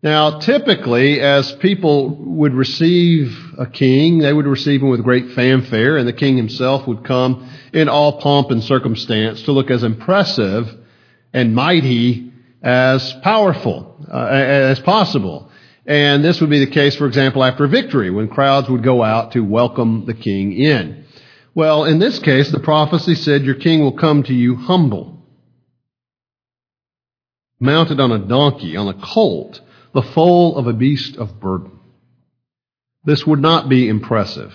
Now, 0.04 0.38
typically, 0.38 1.18
as 1.22 1.50
people 1.52 2.10
would 2.10 2.52
receive 2.52 3.34
a 3.56 3.64
king, 3.64 4.18
they 4.18 4.34
would 4.34 4.44
receive 4.44 4.82
him 4.82 4.90
with 4.90 5.02
great 5.02 5.30
fanfare, 5.30 5.96
and 5.96 6.06
the 6.06 6.12
king 6.12 6.36
himself 6.36 6.86
would 6.86 7.04
come 7.04 7.50
in 7.72 7.88
all 7.88 8.20
pomp 8.20 8.50
and 8.50 8.62
circumstance 8.62 9.40
to 9.44 9.52
look 9.52 9.70
as 9.70 9.82
impressive 9.82 10.68
and 11.32 11.54
mighty 11.54 12.30
as 12.62 13.14
powerful 13.22 13.96
uh, 14.12 14.26
as 14.26 14.78
possible. 14.80 15.50
And 15.86 16.22
this 16.22 16.38
would 16.42 16.50
be 16.50 16.62
the 16.62 16.70
case, 16.70 16.94
for 16.96 17.06
example, 17.06 17.42
after 17.42 17.66
victory, 17.66 18.10
when 18.10 18.28
crowds 18.28 18.68
would 18.68 18.82
go 18.82 19.02
out 19.02 19.32
to 19.32 19.40
welcome 19.40 20.04
the 20.04 20.12
king 20.12 20.52
in. 20.52 21.06
Well, 21.54 21.84
in 21.84 21.98
this 21.98 22.18
case, 22.18 22.50
the 22.50 22.60
prophecy 22.60 23.14
said, 23.14 23.44
Your 23.44 23.54
king 23.54 23.80
will 23.80 23.96
come 23.96 24.22
to 24.24 24.34
you 24.34 24.54
humble, 24.54 25.26
mounted 27.58 28.00
on 28.00 28.12
a 28.12 28.18
donkey, 28.18 28.76
on 28.76 28.88
a 28.88 29.00
colt, 29.00 29.62
the 29.94 30.02
foal 30.02 30.58
of 30.58 30.66
a 30.66 30.72
beast 30.72 31.16
of 31.16 31.40
burden. 31.40 31.70
This 33.04 33.24
would 33.26 33.40
not 33.40 33.68
be 33.68 33.88
impressive. 33.88 34.52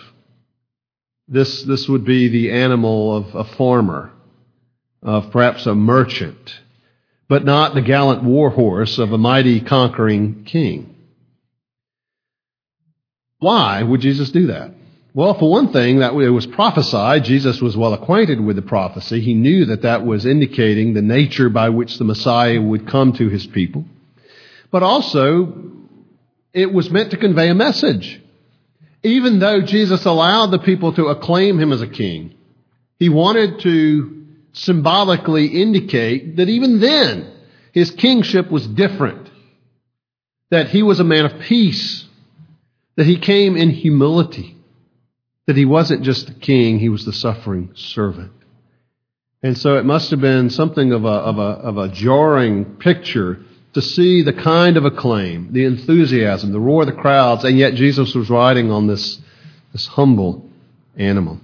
This, 1.27 1.63
this 1.63 1.87
would 1.87 2.05
be 2.05 2.27
the 2.27 2.51
animal 2.51 3.15
of 3.15 3.35
a 3.35 3.43
farmer, 3.55 4.11
of 5.01 5.31
perhaps 5.31 5.65
a 5.65 5.75
merchant, 5.75 6.59
but 7.29 7.45
not 7.45 7.73
the 7.73 7.81
gallant 7.81 8.23
war 8.23 8.49
horse 8.49 8.97
of 8.97 9.13
a 9.13 9.17
mighty 9.17 9.61
conquering 9.61 10.43
king. 10.43 10.95
Why 13.37 13.81
would 13.81 14.01
Jesus 14.01 14.31
do 14.31 14.47
that? 14.47 14.71
Well, 15.13 15.37
for 15.39 15.49
one 15.49 15.71
thing, 15.71 15.99
that 15.99 16.13
it 16.13 16.29
was 16.29 16.45
prophesied. 16.45 17.23
Jesus 17.23 17.61
was 17.61 17.77
well 17.77 17.93
acquainted 17.93 18.41
with 18.41 18.57
the 18.57 18.61
prophecy. 18.61 19.21
He 19.21 19.33
knew 19.33 19.65
that 19.65 19.83
that 19.83 20.05
was 20.05 20.25
indicating 20.25 20.93
the 20.93 21.01
nature 21.01 21.49
by 21.49 21.69
which 21.69 21.97
the 21.97 22.03
Messiah 22.03 22.61
would 22.61 22.87
come 22.87 23.13
to 23.13 23.29
his 23.29 23.47
people. 23.47 23.85
But 24.71 24.83
also, 24.83 25.71
it 26.53 26.71
was 26.71 26.89
meant 26.89 27.11
to 27.11 27.17
convey 27.17 27.49
a 27.49 27.55
message. 27.55 28.21
Even 29.03 29.39
though 29.39 29.61
Jesus 29.61 30.05
allowed 30.05 30.47
the 30.47 30.59
people 30.59 30.93
to 30.93 31.07
acclaim 31.07 31.59
him 31.59 31.71
as 31.71 31.81
a 31.81 31.87
king, 31.87 32.35
he 32.97 33.09
wanted 33.09 33.61
to 33.61 34.25
symbolically 34.51 35.47
indicate 35.47 36.35
that 36.37 36.49
even 36.49 36.79
then, 36.79 37.33
his 37.71 37.91
kingship 37.91 38.51
was 38.51 38.67
different. 38.67 39.29
That 40.51 40.69
he 40.69 40.83
was 40.83 40.99
a 40.99 41.05
man 41.05 41.25
of 41.25 41.39
peace 41.41 42.05
that 42.95 43.05
he 43.05 43.17
came 43.17 43.55
in 43.55 43.69
humility, 43.69 44.57
that 45.45 45.55
he 45.55 45.63
wasn't 45.63 46.03
just 46.03 46.27
the 46.27 46.33
king, 46.33 46.79
he 46.79 46.89
was 46.89 47.05
the 47.05 47.13
suffering 47.13 47.71
servant. 47.75 48.33
And 49.41 49.57
so 49.57 49.77
it 49.77 49.85
must 49.85 50.11
have 50.11 50.19
been 50.19 50.49
something 50.49 50.91
of 50.91 51.05
a, 51.05 51.07
of 51.07 51.37
a, 51.37 51.41
of 51.41 51.77
a 51.77 51.87
jarring 51.87 52.75
picture 52.75 53.45
to 53.73 53.81
see 53.81 54.21
the 54.23 54.33
kind 54.33 54.77
of 54.77 54.85
acclaim, 54.85 55.53
the 55.53 55.65
enthusiasm, 55.65 56.51
the 56.51 56.59
roar 56.59 56.81
of 56.81 56.87
the 56.87 57.01
crowds, 57.01 57.43
and 57.43 57.57
yet 57.57 57.75
Jesus 57.75 58.15
was 58.15 58.29
riding 58.29 58.71
on 58.71 58.87
this, 58.87 59.19
this 59.71 59.87
humble 59.87 60.49
animal. 60.97 61.39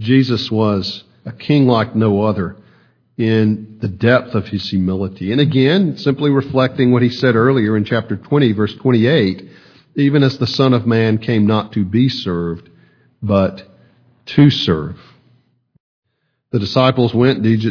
Jesus 0.00 0.50
was 0.50 1.04
a 1.24 1.32
king 1.32 1.66
like 1.66 1.94
no 1.94 2.22
other 2.22 2.56
in 3.18 3.78
the 3.80 3.88
depth 3.88 4.34
of 4.34 4.46
his 4.46 4.68
humility. 4.70 5.32
And 5.32 5.40
again, 5.40 5.96
simply 5.98 6.30
reflecting 6.30 6.92
what 6.92 7.02
he 7.02 7.10
said 7.10 7.36
earlier 7.36 7.76
in 7.76 7.84
chapter 7.84 8.16
20, 8.16 8.52
verse 8.52 8.74
28, 8.76 9.48
even 9.96 10.22
as 10.22 10.38
the 10.38 10.46
Son 10.46 10.72
of 10.72 10.86
Man 10.86 11.18
came 11.18 11.46
not 11.46 11.72
to 11.72 11.84
be 11.84 12.08
served, 12.08 12.70
but 13.22 13.62
to 14.26 14.50
serve. 14.50 14.98
The 16.52 16.58
disciples 16.58 17.14
went, 17.14 17.42
did 17.42 17.64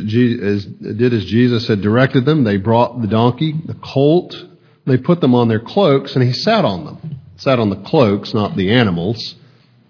as 1.13 1.25
Jesus 1.25 1.67
had 1.67 1.81
directed 1.81 2.25
them. 2.25 2.43
They 2.43 2.57
brought 2.57 3.00
the 3.00 3.07
donkey, 3.07 3.53
the 3.65 3.75
colt. 3.75 4.35
They 4.88 4.97
put 4.97 5.21
them 5.21 5.35
on 5.35 5.47
their 5.47 5.59
cloaks, 5.59 6.15
and 6.15 6.23
he 6.23 6.33
sat 6.33 6.65
on 6.65 6.85
them. 6.85 7.19
Sat 7.38 7.59
on 7.59 7.69
the 7.69 7.75
cloaks, 7.75 8.33
not 8.33 8.55
the 8.55 8.71
animals. 8.71 9.35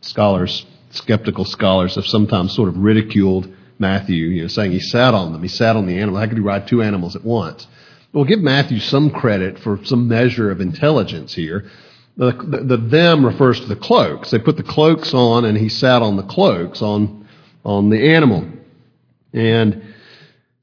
Scholars, 0.02 0.66
skeptical 0.90 1.46
scholars, 1.46 1.96
have 1.96 2.06
sometimes 2.06 2.54
sort 2.54 2.68
of 2.68 2.78
ridiculed 2.78 3.50
Matthew, 3.80 4.28
you 4.28 4.42
know, 4.42 4.48
saying 4.50 4.74
he 4.74 4.82
sat 4.82 5.14
on 5.14 5.32
them. 5.32 5.42
He 5.42 5.48
sat 5.48 5.78
on 5.78 5.86
the 5.86 5.98
animal. 5.98 6.20
How 6.20 6.28
could 6.28 6.38
he 6.38 6.44
ride 6.44 6.68
two 6.68 6.84
animals 6.84 7.16
at 7.16 7.24
once? 7.24 7.68
We'll 8.12 8.26
give 8.26 8.42
Matthew 8.42 8.80
some 8.80 9.10
credit 9.10 9.58
for 9.58 9.80
some 9.86 10.10
measure 10.10 10.52
of 10.52 10.60
intelligence 10.60 11.34
here. 11.34 11.72
The, 12.18 12.34
the, 12.34 12.76
the, 12.76 12.78
them 12.78 13.26
refers 13.26 13.62
to 13.62 13.68
the 13.68 13.76
cloaks. 13.78 14.32
They 14.32 14.40
put 14.40 14.58
the 14.58 14.64
cloaks 14.64 15.14
on 15.14 15.46
and 15.46 15.58
he 15.58 15.70
sat 15.70 16.02
on 16.02 16.18
the 16.18 16.24
cloaks 16.24 16.82
on, 16.82 17.26
on 17.64 17.90
the 17.90 18.14
animal. 18.14 18.46
And 19.34 19.94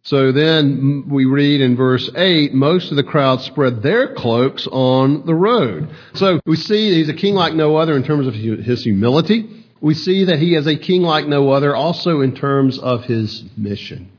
so 0.03 0.33
then 0.33 1.05
we 1.09 1.27
read 1.27 1.61
in 1.61 1.77
verse 1.77 2.09
8, 2.15 2.55
most 2.55 2.91
of 2.91 2.97
the 2.97 3.03
crowd 3.03 3.43
spread 3.43 3.83
their 3.83 4.15
cloaks 4.15 4.67
on 4.67 5.27
the 5.27 5.35
road. 5.35 5.91
So 6.15 6.41
we 6.47 6.57
see 6.57 6.95
he's 6.95 7.11
a 7.11 7.15
king 7.15 7.35
like 7.35 7.55
no 7.55 7.77
other 7.77 7.95
in 7.95 8.05
terms 8.05 8.27
of 8.27 8.35
his 8.35 8.83
humility. 8.83 9.67
We 9.81 9.95
see 9.95 10.25
that 10.25 10.39
he 10.39 10.55
is 10.55 10.67
a 10.67 10.77
king 10.77 11.03
like 11.03 11.27
no 11.27 11.51
other 11.51 11.77
also 11.77 12.21
in 12.21 12.35
terms 12.35 12.79
of 12.79 13.05
his 13.05 13.45
mission. 13.57 14.11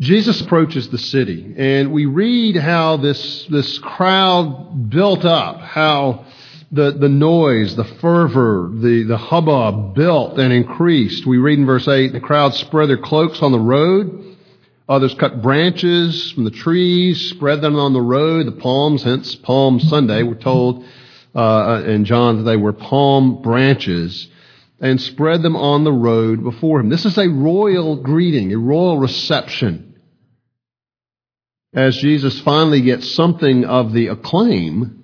Jesus 0.00 0.40
approaches 0.40 0.88
the 0.88 0.98
city, 0.98 1.54
and 1.56 1.92
we 1.92 2.06
read 2.06 2.56
how 2.56 2.96
this, 2.96 3.46
this 3.46 3.78
crowd 3.78 4.90
built 4.90 5.24
up, 5.24 5.60
how 5.60 6.26
the, 6.74 6.90
the 6.92 7.08
noise, 7.08 7.76
the 7.76 7.84
fervor, 7.84 8.70
the, 8.72 9.04
the 9.04 9.16
hubbub 9.16 9.94
built 9.94 10.38
and 10.38 10.52
increased. 10.52 11.24
We 11.24 11.38
read 11.38 11.58
in 11.58 11.66
verse 11.66 11.86
8, 11.86 12.12
the 12.12 12.20
crowd 12.20 12.54
spread 12.54 12.88
their 12.88 12.98
cloaks 12.98 13.42
on 13.42 13.52
the 13.52 13.60
road. 13.60 14.36
Others 14.88 15.14
cut 15.14 15.40
branches 15.40 16.32
from 16.32 16.44
the 16.44 16.50
trees, 16.50 17.30
spread 17.30 17.60
them 17.60 17.76
on 17.76 17.92
the 17.92 18.02
road, 18.02 18.46
the 18.46 18.52
palms, 18.52 19.04
hence 19.04 19.34
Palm 19.36 19.78
Sunday. 19.80 20.22
We're 20.22 20.34
told 20.34 20.84
uh, 21.34 21.84
in 21.86 22.04
John 22.04 22.38
that 22.38 22.42
they 22.42 22.56
were 22.56 22.72
palm 22.72 23.40
branches 23.40 24.28
and 24.80 25.00
spread 25.00 25.42
them 25.42 25.56
on 25.56 25.84
the 25.84 25.92
road 25.92 26.42
before 26.42 26.80
him. 26.80 26.90
This 26.90 27.06
is 27.06 27.16
a 27.16 27.28
royal 27.28 27.96
greeting, 27.96 28.52
a 28.52 28.58
royal 28.58 28.98
reception. 28.98 30.00
As 31.72 31.96
Jesus 31.96 32.40
finally 32.40 32.82
gets 32.82 33.14
something 33.14 33.64
of 33.64 33.92
the 33.92 34.08
acclaim 34.08 35.03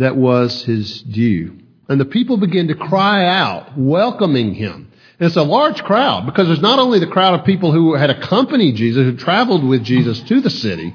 that 0.00 0.16
was 0.16 0.62
his 0.64 1.02
due. 1.02 1.58
And 1.88 2.00
the 2.00 2.04
people 2.04 2.36
begin 2.36 2.68
to 2.68 2.74
cry 2.74 3.26
out, 3.26 3.76
welcoming 3.76 4.54
him. 4.54 4.90
And 5.18 5.26
it's 5.26 5.36
a 5.36 5.42
large 5.42 5.82
crowd 5.82 6.26
because 6.26 6.46
there's 6.46 6.60
not 6.60 6.78
only 6.78 6.98
the 6.98 7.06
crowd 7.06 7.38
of 7.38 7.46
people 7.46 7.72
who 7.72 7.94
had 7.94 8.10
accompanied 8.10 8.76
Jesus, 8.76 9.04
who 9.04 9.16
traveled 9.16 9.64
with 9.64 9.84
Jesus 9.84 10.20
to 10.22 10.40
the 10.40 10.50
city, 10.50 10.94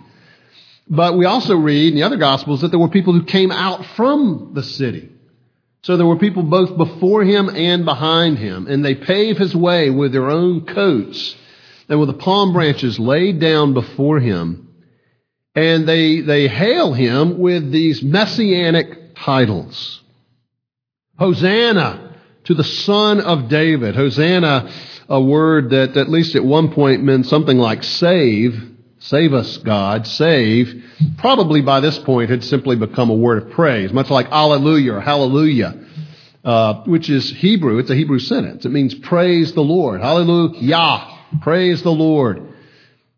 but 0.88 1.18
we 1.18 1.26
also 1.26 1.56
read 1.56 1.90
in 1.90 1.96
the 1.96 2.04
other 2.04 2.18
Gospels 2.18 2.62
that 2.62 2.70
there 2.70 2.80
were 2.80 2.90
people 2.90 3.14
who 3.14 3.24
came 3.24 3.52
out 3.52 3.86
from 3.96 4.52
the 4.54 4.64
city. 4.64 5.10
So 5.84 5.98
there 5.98 6.08
were 6.08 6.18
people 6.18 6.44
both 6.44 6.76
before 6.76 7.24
him 7.24 7.50
and 7.50 7.86
behind 7.86 8.40
him, 8.40 8.66
and 8.68 8.84
they 8.84 8.96
pave 8.96 9.38
his 9.38 9.56
way 9.56 9.92
with 9.92 10.14
their 10.14 10.30
own 10.30 10.66
coats 10.66 11.36
and 11.88 12.00
with 12.00 12.10
the 12.10 12.14
palm 12.14 12.54
branches 12.54 13.00
laid 13.00 13.40
down 13.40 13.74
before 13.74 14.20
him. 14.20 14.65
And 15.56 15.88
they, 15.88 16.20
they 16.22 16.48
hail 16.48 16.94
him 16.94 17.40
with 17.40 17.72
these 17.72 18.04
messianic 18.04 19.16
titles. 19.16 20.02
Hosanna 21.18 22.06
to 22.46 22.54
the 22.54 22.64
Son 22.64 23.22
of 23.22 23.50
David. 23.50 23.96
Hosanna, 23.96 24.72
a 25.10 25.22
word 25.22 25.72
that 25.72 25.98
at 25.98 26.10
least 26.10 26.36
at 26.36 26.44
one 26.44 26.74
point 26.74 27.04
meant 27.04 27.26
something 27.26 27.58
like 27.58 27.84
save. 27.84 28.72
Save 29.00 29.34
us, 29.34 29.58
God, 29.58 30.08
save, 30.08 30.84
probably 31.18 31.62
by 31.62 31.80
this 31.80 32.00
point 32.00 32.32
had 32.32 32.44
simply 32.44 32.76
become 32.76 33.12
a 33.12 33.16
word 33.16 33.44
of 33.44 33.52
praise, 33.52 33.94
much 33.94 34.10
like 34.10 34.28
Alleluia 34.32 34.96
or 34.96 35.02
Hallelujah, 35.02 35.80
uh, 36.44 36.84
which 36.86 37.10
is 37.10 37.30
Hebrew. 37.30 37.78
It's 37.78 37.92
a 37.92 37.96
Hebrew 37.96 38.18
sentence. 38.18 38.66
It 38.66 38.72
means 38.72 38.96
praise 38.96 39.54
the 39.54 39.62
Lord. 39.62 40.02
Hallelujah. 40.02 41.20
Praise 41.42 41.84
the 41.84 41.92
Lord. 41.92 42.55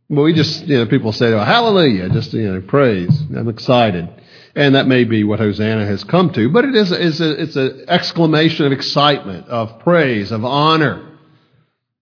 Well, 0.09 0.23
we 0.23 0.33
just, 0.33 0.65
you 0.67 0.77
know, 0.77 0.85
people 0.85 1.11
say, 1.11 1.33
oh, 1.33 1.39
hallelujah, 1.43 2.09
just, 2.09 2.31
you 2.33 2.49
know, 2.49 2.61
praise. 2.61 3.09
I'm 3.35 3.49
excited. 3.49 4.07
And 4.55 4.75
that 4.75 4.87
may 4.87 5.03
be 5.03 5.23
what 5.23 5.39
Hosanna 5.39 5.85
has 5.85 6.03
come 6.05 6.31
to, 6.33 6.49
but 6.49 6.63
it 6.63 6.75
is, 6.75 6.91
is 6.91 7.19
a, 7.19 7.41
it's 7.41 7.55
an 7.57 7.85
exclamation 7.89 8.65
of 8.65 8.71
excitement, 8.71 9.47
of 9.49 9.79
praise, 9.79 10.31
of 10.31 10.45
honor 10.45 11.17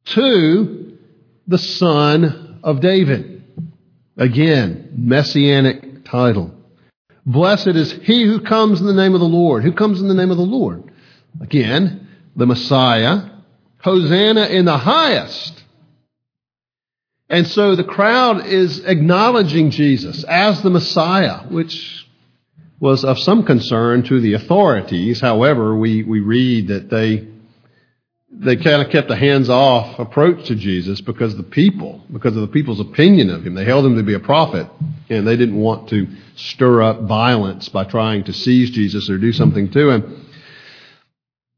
to 0.06 0.98
the 1.48 1.58
Son 1.58 2.60
of 2.64 2.80
David. 2.80 3.44
Again, 4.18 4.92
messianic 4.96 6.06
title. 6.06 6.54
Blessed 7.26 7.68
is 7.70 7.92
he 7.92 8.24
who 8.24 8.40
comes 8.42 8.80
in 8.80 8.86
the 8.86 8.94
name 8.94 9.16
of 9.16 9.20
the 9.20 9.26
Lord. 9.28 9.64
Who 9.64 9.74
comes 9.74 10.00
in 10.00 10.08
the 10.08 10.14
name 10.14 10.30
of 10.30 10.38
the 10.38 10.44
Lord? 10.44 10.92
Again, 11.42 12.08
the 12.36 12.46
Messiah. 12.46 13.32
Hosanna 13.80 14.46
in 14.46 14.66
the 14.66 14.78
highest. 14.78 15.65
And 17.36 17.46
so 17.46 17.76
the 17.76 17.84
crowd 17.84 18.46
is 18.46 18.80
acknowledging 18.86 19.70
Jesus 19.70 20.24
as 20.24 20.62
the 20.62 20.70
Messiah, 20.70 21.46
which 21.50 22.08
was 22.80 23.04
of 23.04 23.20
some 23.20 23.44
concern 23.44 24.04
to 24.04 24.22
the 24.22 24.36
authorities. 24.36 25.20
However, 25.20 25.76
we, 25.76 26.02
we 26.04 26.22
read 26.22 26.70
that 26.70 26.90
they 26.90 27.28
they 28.32 28.56
kind 28.56 28.82
of 28.82 28.90
kept 28.90 29.12
a 29.12 29.18
hands-off 29.18 30.00
approach 30.00 30.48
to 30.48 30.56
Jesus 30.56 31.02
because 31.02 31.36
the 31.36 31.44
people, 31.44 32.02
because 32.10 32.38
of 32.38 32.42
the 32.42 32.48
people's 32.48 32.80
opinion 32.80 33.30
of 33.30 33.46
him. 33.46 33.54
They 33.54 33.66
held 33.66 33.86
him 33.86 33.98
to 33.98 34.04
be 34.04 34.14
a 34.14 34.20
prophet, 34.20 34.68
and 35.10 35.28
they 35.28 35.36
didn't 35.36 35.60
want 35.60 35.90
to 35.90 36.08
stir 36.38 36.84
up 36.84 37.02
violence 37.02 37.68
by 37.68 37.84
trying 37.84 38.24
to 38.26 38.34
seize 38.34 38.70
Jesus 38.72 39.10
or 39.10 39.18
do 39.18 39.34
something 39.34 39.72
to 39.72 39.90
him. 39.90 40.26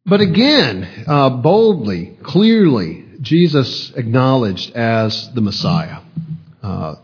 But 0.07 0.21
again, 0.21 1.05
uh, 1.05 1.29
boldly, 1.29 2.17
clearly, 2.23 3.06
Jesus 3.21 3.91
acknowledged 3.95 4.75
as 4.75 5.31
the 5.33 5.41
Messiah. 5.41 5.99
Uh, 6.61 6.95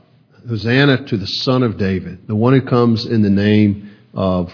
Hosanna 0.47 1.05
to 1.05 1.17
the 1.17 1.27
Son 1.27 1.63
of 1.63 1.77
David, 1.77 2.27
the 2.27 2.35
one 2.35 2.53
who 2.53 2.61
comes 2.61 3.05
in 3.05 3.21
the 3.21 3.29
name 3.29 3.95
of 4.13 4.51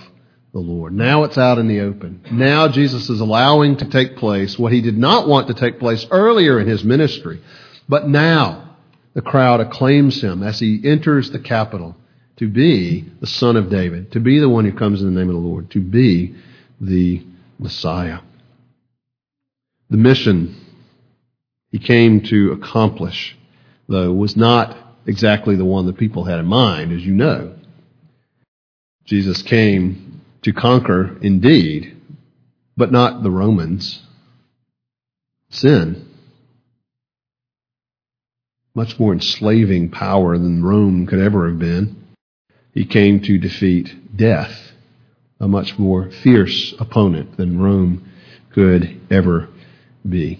the 0.53 0.59
Lord. 0.59 0.93
Now 0.93 1.23
it's 1.23 1.37
out 1.37 1.57
in 1.57 1.67
the 1.67 1.81
open. 1.81 2.21
Now 2.31 2.67
Jesus 2.67 3.09
is 3.09 3.19
allowing 3.19 3.77
to 3.77 3.89
take 3.89 4.15
place 4.15 4.57
what 4.57 4.71
he 4.71 4.81
did 4.81 4.97
not 4.97 5.27
want 5.27 5.47
to 5.47 5.53
take 5.53 5.79
place 5.79 6.05
earlier 6.11 6.59
in 6.59 6.67
his 6.67 6.83
ministry. 6.83 7.41
But 7.87 8.07
now 8.07 8.75
the 9.13 9.21
crowd 9.21 9.61
acclaims 9.61 10.21
him 10.21 10.43
as 10.43 10.59
he 10.59 10.81
enters 10.83 11.31
the 11.31 11.39
capital 11.39 11.95
to 12.37 12.47
be 12.47 13.11
the 13.19 13.27
Son 13.27 13.57
of 13.57 13.69
David, 13.69 14.11
to 14.13 14.19
be 14.19 14.39
the 14.39 14.49
one 14.49 14.65
who 14.65 14.77
comes 14.77 15.01
in 15.01 15.13
the 15.13 15.19
name 15.19 15.29
of 15.29 15.35
the 15.35 15.47
Lord, 15.47 15.71
to 15.71 15.81
be 15.81 16.35
the 16.79 17.23
Messiah. 17.57 18.19
The 19.89 19.97
mission 19.97 20.55
he 21.71 21.79
came 21.79 22.21
to 22.23 22.51
accomplish, 22.51 23.37
though, 23.87 24.11
was 24.11 24.35
not 24.35 24.77
exactly 25.05 25.55
the 25.55 25.65
one 25.65 25.85
the 25.85 25.93
people 25.93 26.23
had 26.23 26.39
in 26.39 26.45
mind, 26.45 26.91
as 26.91 27.05
you 27.05 27.13
know. 27.13 27.55
Jesus 29.05 29.41
came 29.41 30.21
to 30.43 30.53
conquer, 30.53 31.17
indeed, 31.21 31.97
but 32.77 32.91
not 32.91 33.23
the 33.23 33.31
Romans. 33.31 34.01
Sin. 35.49 36.07
Much 38.75 38.99
more 38.99 39.13
enslaving 39.13 39.89
power 39.89 40.37
than 40.37 40.63
Rome 40.63 41.05
could 41.07 41.19
ever 41.19 41.49
have 41.49 41.59
been. 41.59 42.03
He 42.73 42.85
came 42.85 43.19
to 43.21 43.37
defeat 43.37 44.15
death, 44.15 44.71
a 45.39 45.47
much 45.47 45.77
more 45.77 46.11
fierce 46.23 46.73
opponent 46.79 47.35
than 47.37 47.59
Rome 47.59 48.09
could 48.53 49.01
ever 49.09 49.49
be. 50.07 50.39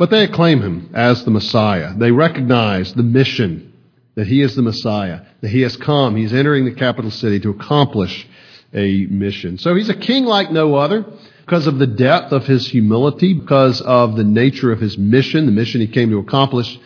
But 0.00 0.08
they 0.08 0.24
acclaim 0.24 0.62
him 0.62 0.92
as 0.94 1.26
the 1.26 1.30
Messiah. 1.30 1.92
They 1.94 2.10
recognize 2.10 2.94
the 2.94 3.02
mission 3.02 3.74
that 4.14 4.26
he 4.26 4.40
is 4.40 4.56
the 4.56 4.62
Messiah, 4.62 5.26
that 5.42 5.50
he 5.50 5.60
has 5.60 5.76
come, 5.76 6.16
he's 6.16 6.32
entering 6.32 6.64
the 6.64 6.74
capital 6.74 7.10
city 7.10 7.38
to 7.40 7.50
accomplish 7.50 8.26
a 8.72 9.04
mission. 9.10 9.58
So 9.58 9.74
he's 9.74 9.90
a 9.90 9.94
king 9.94 10.24
like 10.24 10.50
no 10.50 10.74
other 10.76 11.04
because 11.40 11.66
of 11.66 11.78
the 11.78 11.86
depth 11.86 12.32
of 12.32 12.46
his 12.46 12.66
humility, 12.66 13.34
because 13.34 13.82
of 13.82 14.16
the 14.16 14.24
nature 14.24 14.72
of 14.72 14.80
his 14.80 14.96
mission, 14.96 15.44
the 15.44 15.52
mission 15.52 15.82
he 15.82 15.86
came 15.86 16.08
to 16.08 16.18
accomplish. 16.18 16.78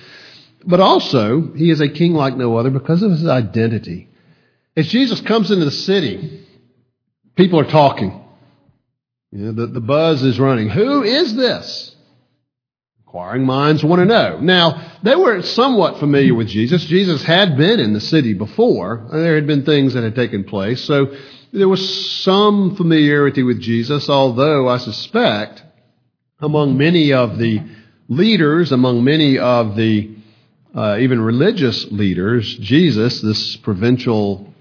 But 0.66 0.80
also, 0.80 1.52
he 1.54 1.70
is 1.70 1.80
a 1.80 1.88
king 1.88 2.14
like 2.14 2.36
no 2.36 2.56
other 2.56 2.70
because 2.70 3.04
of 3.04 3.12
his 3.12 3.28
identity. 3.28 4.08
As 4.76 4.88
Jesus 4.88 5.20
comes 5.20 5.52
into 5.52 5.66
the 5.66 5.70
city, 5.70 6.44
people 7.36 7.60
are 7.60 7.70
talking. 7.70 8.24
You 9.30 9.38
know, 9.38 9.52
the, 9.52 9.66
the 9.68 9.80
buzz 9.80 10.24
is 10.24 10.40
running. 10.40 10.68
Who 10.68 11.04
is 11.04 11.36
this? 11.36 11.93
Inquiring 13.14 13.46
minds 13.46 13.84
want 13.84 14.00
to 14.00 14.06
know. 14.06 14.40
Now, 14.40 14.98
they 15.04 15.14
were 15.14 15.40
somewhat 15.42 16.00
familiar 16.00 16.34
with 16.34 16.48
Jesus. 16.48 16.84
Jesus 16.84 17.22
had 17.22 17.56
been 17.56 17.78
in 17.78 17.92
the 17.92 18.00
city 18.00 18.34
before. 18.34 19.06
There 19.12 19.36
had 19.36 19.46
been 19.46 19.64
things 19.64 19.94
that 19.94 20.02
had 20.02 20.16
taken 20.16 20.42
place. 20.42 20.82
So 20.82 21.14
there 21.52 21.68
was 21.68 22.22
some 22.24 22.74
familiarity 22.74 23.44
with 23.44 23.60
Jesus, 23.60 24.08
although 24.08 24.68
I 24.68 24.78
suspect 24.78 25.62
among 26.40 26.76
many 26.76 27.12
of 27.12 27.38
the 27.38 27.62
leaders, 28.08 28.72
among 28.72 29.04
many 29.04 29.38
of 29.38 29.76
the 29.76 30.16
uh, 30.74 30.96
even 30.98 31.20
religious 31.20 31.86
leaders, 31.92 32.52
Jesus, 32.56 33.20
this 33.20 33.54
provincial 33.58 34.52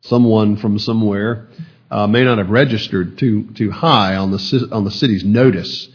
someone 0.00 0.56
from 0.56 0.80
somewhere, 0.80 1.46
uh, 1.88 2.08
may 2.08 2.24
not 2.24 2.38
have 2.38 2.50
registered 2.50 3.16
too 3.16 3.44
too 3.54 3.70
high 3.70 4.16
on 4.16 4.32
the 4.32 4.68
on 4.72 4.82
the 4.82 4.90
city's 4.90 5.22
notice. 5.22 5.88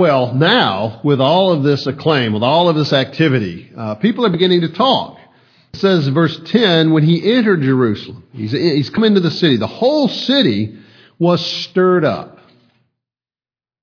Well, 0.00 0.32
now, 0.32 1.02
with 1.04 1.20
all 1.20 1.52
of 1.52 1.62
this 1.62 1.86
acclaim, 1.86 2.32
with 2.32 2.42
all 2.42 2.70
of 2.70 2.74
this 2.74 2.90
activity, 2.94 3.70
uh, 3.76 3.96
people 3.96 4.24
are 4.24 4.30
beginning 4.30 4.62
to 4.62 4.72
talk. 4.72 5.18
It 5.74 5.78
says, 5.78 6.08
verse 6.08 6.40
10, 6.46 6.92
when 6.92 7.02
he 7.02 7.34
entered 7.34 7.60
Jerusalem, 7.60 8.24
he's, 8.32 8.52
he's 8.52 8.88
come 8.88 9.04
into 9.04 9.20
the 9.20 9.30
city, 9.30 9.58
the 9.58 9.66
whole 9.66 10.08
city 10.08 10.78
was 11.18 11.44
stirred 11.44 12.06
up. 12.06 12.38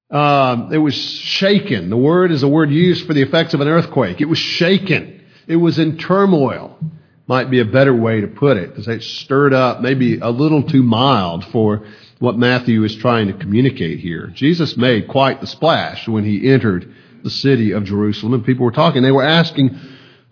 Uh, 0.10 0.70
it 0.72 0.80
was 0.80 0.96
shaken. 0.96 1.92
The 1.92 1.98
word 1.98 2.32
is 2.32 2.42
a 2.42 2.48
word 2.48 2.72
used 2.72 3.06
for 3.06 3.14
the 3.14 3.22
effects 3.22 3.54
of 3.54 3.62
an 3.62 3.68
earthquake. 3.68 4.20
It 4.20 4.26
was 4.26 4.40
shaken. 4.40 5.24
It 5.46 5.58
was 5.58 5.78
in 5.78 6.00
turmoil. 6.00 6.80
Might 7.28 7.52
be 7.52 7.60
a 7.60 7.66
better 7.66 7.96
way 7.96 8.22
to 8.22 8.28
put 8.28 8.58
it. 8.58 8.74
To 8.74 8.82
say 8.82 9.00
stirred 9.02 9.54
up, 9.54 9.82
maybe 9.82 10.18
a 10.18 10.32
little 10.32 10.64
too 10.64 10.82
mild 10.82 11.46
for 11.46 11.86
what 12.20 12.38
Matthew 12.38 12.84
is 12.84 12.96
trying 12.96 13.28
to 13.28 13.34
communicate 13.34 14.00
here. 14.00 14.28
Jesus 14.34 14.76
made 14.78 15.08
quite 15.08 15.42
the 15.42 15.48
splash 15.48 16.08
when 16.08 16.24
he 16.24 16.50
entered 16.50 16.94
the 17.24 17.30
city 17.30 17.72
of 17.72 17.84
Jerusalem, 17.84 18.34
and 18.34 18.46
people 18.46 18.66
were 18.66 18.72
talking. 18.72 19.04
They 19.04 19.12
were 19.12 19.24
asking, 19.24 19.78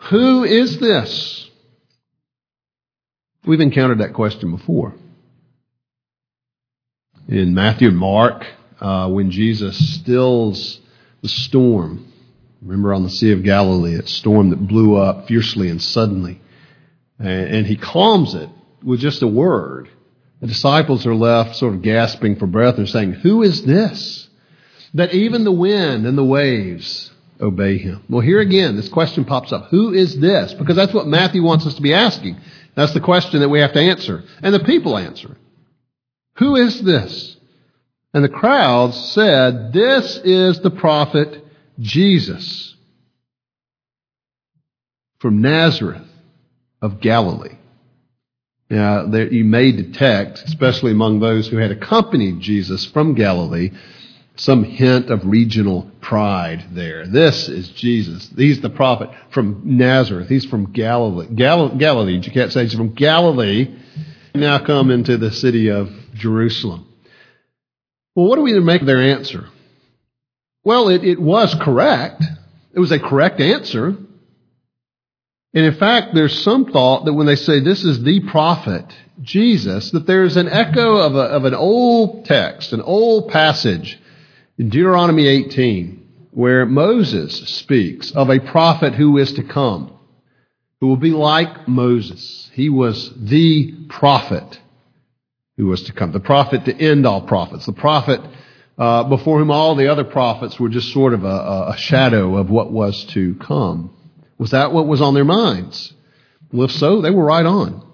Who 0.10 0.44
is 0.44 0.80
this? 0.80 1.50
We've 3.46 3.62
encountered 3.62 4.00
that 4.00 4.14
question 4.14 4.52
before. 4.56 4.96
In 7.28 7.54
Matthew 7.54 7.90
and 7.90 7.98
Mark, 7.98 8.46
uh, 8.80 9.10
when 9.10 9.32
Jesus 9.32 9.96
stills 9.96 10.80
the 11.22 11.28
storm, 11.28 12.12
remember 12.62 12.94
on 12.94 13.04
the 13.04 13.10
Sea 13.10 13.32
of 13.32 13.44
Galilee, 13.44 13.96
a 13.96 14.08
storm 14.08 14.50
that 14.50 14.68
blew 14.68 14.96
up 14.96 15.28
fiercely 15.28 15.70
and 15.70 15.82
suddenly, 15.82 16.40
and, 17.20 17.56
and 17.56 17.68
he 17.68 17.78
calms 17.78 18.34
it 18.34 18.50
with 18.84 19.00
just 19.00 19.22
a 19.22 19.28
word. 19.28 19.90
The 20.42 20.48
disciples 20.48 21.06
are 21.06 21.16
left 21.16 21.56
sort 21.56 21.74
of 21.74 21.82
gasping 21.82 22.36
for 22.36 22.48
breath 22.48 22.78
and 22.78 22.90
saying, 22.90 23.14
Who 23.14 23.44
is 23.44 23.64
this? 23.64 24.28
That 24.94 25.14
even 25.14 25.44
the 25.44 25.52
wind 25.52 26.06
and 26.06 26.18
the 26.18 26.24
waves 26.24 27.12
obey 27.40 27.78
him. 27.78 28.04
Well, 28.10 28.22
here 28.22 28.40
again, 28.40 28.76
this 28.76 28.90
question 28.90 29.26
pops 29.26 29.52
up. 29.52 29.68
Who 29.70 29.94
is 29.94 30.18
this? 30.20 30.54
Because 30.54 30.76
that's 30.76 30.94
what 30.94 31.08
Matthew 31.08 31.44
wants 31.44 31.66
us 31.66 31.76
to 31.76 31.82
be 31.82 31.94
asking. 31.94 32.38
That's 32.76 32.94
the 32.94 33.02
question 33.02 33.40
that 33.42 33.50
we 33.50 33.60
have 33.60 33.74
to 33.74 33.82
answer. 33.82 34.24
And 34.42 34.54
the 34.54 34.60
people 34.60 34.98
answer. 34.98 35.36
Who 36.38 36.56
is 36.56 36.82
this? 36.82 37.36
And 38.14 38.24
the 38.24 38.30
crowds 38.30 38.98
said, 39.12 39.74
This 39.74 40.18
is 40.18 40.60
the 40.60 40.72
prophet 40.72 41.46
Jesus 41.80 42.76
from 45.20 45.42
Nazareth 45.42 46.08
of 46.82 47.02
Galilee. 47.02 47.58
Now, 48.70 49.06
there, 49.06 49.32
you 49.32 49.44
may 49.44 49.72
detect, 49.72 50.44
especially 50.44 50.92
among 50.92 51.20
those 51.20 51.48
who 51.48 51.58
had 51.58 51.72
accompanied 51.72 52.40
Jesus 52.40 52.86
from 52.86 53.14
Galilee, 53.14 53.72
some 54.38 54.64
hint 54.64 55.10
of 55.10 55.26
regional 55.26 55.90
pride 56.02 56.66
there. 56.72 57.06
This 57.06 57.48
is 57.48 57.70
Jesus. 57.70 58.30
He's 58.36 58.62
the 58.62 58.70
prophet 58.70 59.10
from 59.30 59.62
Nazareth. 59.64 60.28
He's 60.28 60.46
from 60.46 60.72
Galilee. 60.74 61.28
Gal- 61.34 61.76
Galilee. 61.76 62.20
You 62.22 62.32
can't 62.32 62.52
say 62.52 62.64
he's 62.64 62.74
from 62.74 62.94
Galilee. 62.94 63.76
Now 64.34 64.66
come 64.66 64.92
into 64.92 65.18
the 65.18 65.32
city 65.32 65.70
of 65.70 65.90
Jerusalem. 66.14 66.88
Well, 68.16 68.28
what 68.28 68.36
do 68.36 68.42
we 68.42 68.60
make 68.60 68.82
of 68.82 68.88
their 68.88 69.02
answer? 69.02 69.48
Well, 70.64 70.90
it, 70.90 71.04
it 71.04 71.22
was 71.22 71.56
correct. 71.62 72.24
It 72.74 72.80
was 72.80 72.92
a 72.92 73.00
correct 73.00 73.40
answer. 73.40 73.96
And 75.56 75.66
in 75.66 75.76
fact, 75.76 76.14
there's 76.14 76.44
some 76.44 76.66
thought 76.66 77.06
that 77.06 77.14
when 77.14 77.28
they 77.28 77.38
say 77.38 77.62
this 77.62 77.86
is 77.86 78.04
the 78.04 78.20
prophet, 78.20 78.86
Jesus, 79.22 79.92
that 79.92 80.06
there's 80.06 80.36
an 80.36 80.50
echo 80.50 80.98
of, 80.98 81.16
a, 81.16 81.22
of 81.22 81.46
an 81.46 81.54
old 81.54 82.26
text, 82.26 82.74
an 82.74 82.82
old 82.82 83.32
passage 83.32 83.98
in 84.58 84.68
Deuteronomy 84.68 85.28
18, 85.28 86.28
where 86.32 86.66
Moses 86.66 87.38
speaks 87.56 88.12
of 88.12 88.30
a 88.30 88.42
prophet 88.42 88.96
who 88.96 89.18
is 89.18 89.32
to 89.34 89.44
come, 89.44 89.98
who 90.82 90.88
will 90.88 90.98
be 90.98 91.12
like 91.12 91.70
Moses. 91.70 92.52
He 92.54 92.70
was 92.70 93.14
the 93.16 93.74
prophet 93.88 94.60
who 95.56 95.68
was 95.68 95.84
to 95.84 95.94
come. 95.94 96.12
The 96.12 96.20
prophet 96.20 96.66
to 96.66 96.76
end 96.76 97.06
all 97.06 97.22
prophets. 97.22 97.66
The 97.66 97.72
prophet 97.72 98.20
uh, 98.78 99.06
before 99.06 99.40
whom 99.40 99.52
all 99.52 99.76
the 99.76 99.88
other 99.88 100.04
prophets 100.04 100.60
were 100.60 100.68
just 100.68 100.92
sort 100.92 101.14
of 101.14 101.24
a, 101.24 101.72
a 101.74 101.76
shadow 101.78 102.36
of 102.36 102.50
what 102.50 102.74
was 102.74 103.06
to 103.14 103.36
come. 103.36 103.96
Was 104.38 104.52
that 104.52 104.74
what 104.74 104.88
was 104.88 105.02
on 105.02 105.14
their 105.14 105.26
minds? 105.26 105.94
Well, 106.52 106.66
if 106.66 106.72
so, 106.72 107.02
they 107.02 107.12
were 107.12 107.26
right 107.26 107.46
on. 107.46 107.86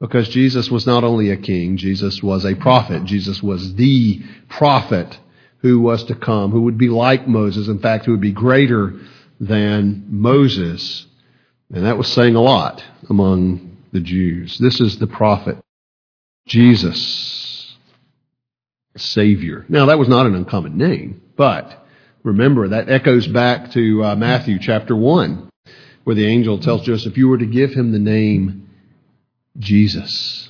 Because 0.00 0.28
Jesus 0.28 0.70
was 0.70 0.86
not 0.86 1.04
only 1.04 1.30
a 1.30 1.36
king, 1.36 1.78
Jesus 1.78 2.22
was 2.22 2.44
a 2.44 2.54
prophet. 2.54 3.04
Jesus 3.04 3.42
was 3.42 3.74
the 3.74 4.20
prophet 4.48 5.18
who 5.58 5.80
was 5.80 6.04
to 6.04 6.14
come, 6.14 6.50
who 6.50 6.62
would 6.62 6.76
be 6.76 6.88
like 6.88 7.26
Moses. 7.26 7.68
In 7.68 7.78
fact, 7.78 8.04
who 8.04 8.12
would 8.12 8.20
be 8.20 8.32
greater 8.32 8.94
than 9.40 10.06
Moses. 10.08 11.06
And 11.72 11.86
that 11.86 11.96
was 11.96 12.12
saying 12.12 12.34
a 12.34 12.40
lot 12.40 12.84
among 13.08 13.78
the 13.92 14.00
Jews. 14.00 14.58
This 14.58 14.80
is 14.80 14.98
the 14.98 15.06
prophet, 15.06 15.58
Jesus, 16.46 17.74
Savior. 18.96 19.64
Now, 19.68 19.86
that 19.86 19.98
was 19.98 20.08
not 20.08 20.26
an 20.26 20.34
uncommon 20.34 20.76
name, 20.76 21.22
but 21.36 21.85
remember 22.26 22.68
that 22.68 22.90
echoes 22.90 23.26
back 23.28 23.70
to 23.70 24.04
uh, 24.04 24.16
Matthew 24.16 24.58
chapter 24.58 24.96
1, 24.96 25.48
where 26.02 26.16
the 26.16 26.26
angel 26.26 26.58
tells 26.58 26.82
Joseph, 26.82 27.16
You 27.16 27.28
were 27.28 27.38
to 27.38 27.46
give 27.46 27.72
him 27.72 27.92
the 27.92 28.00
name 28.00 28.68
Jesus, 29.58 30.48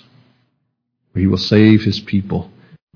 where 1.12 1.20
he 1.20 1.26
will 1.26 1.36
save 1.36 1.82
his 1.82 2.00
people 2.00 2.50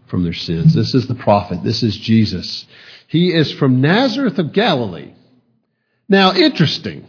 from 0.07 0.25
their 0.25 0.33
sins. 0.33 0.75
This 0.75 0.95
is 0.95 1.07
the 1.07 1.14
prophet. 1.14 1.62
This 1.62 1.83
is 1.83 1.97
Jesus. 1.97 2.66
He 3.07 3.33
is 3.33 3.53
from 3.53 3.83
Nazareth 3.83 4.38
of 4.38 4.53
Galilee. 4.53 5.12
Now, 6.09 6.33
interesting 6.33 7.07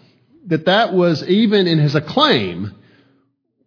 that 0.47 0.65
that 0.65 0.93
was 0.93 1.23
even 1.27 1.67
in 1.67 1.79
his 1.79 1.95
acclaim 1.95 2.75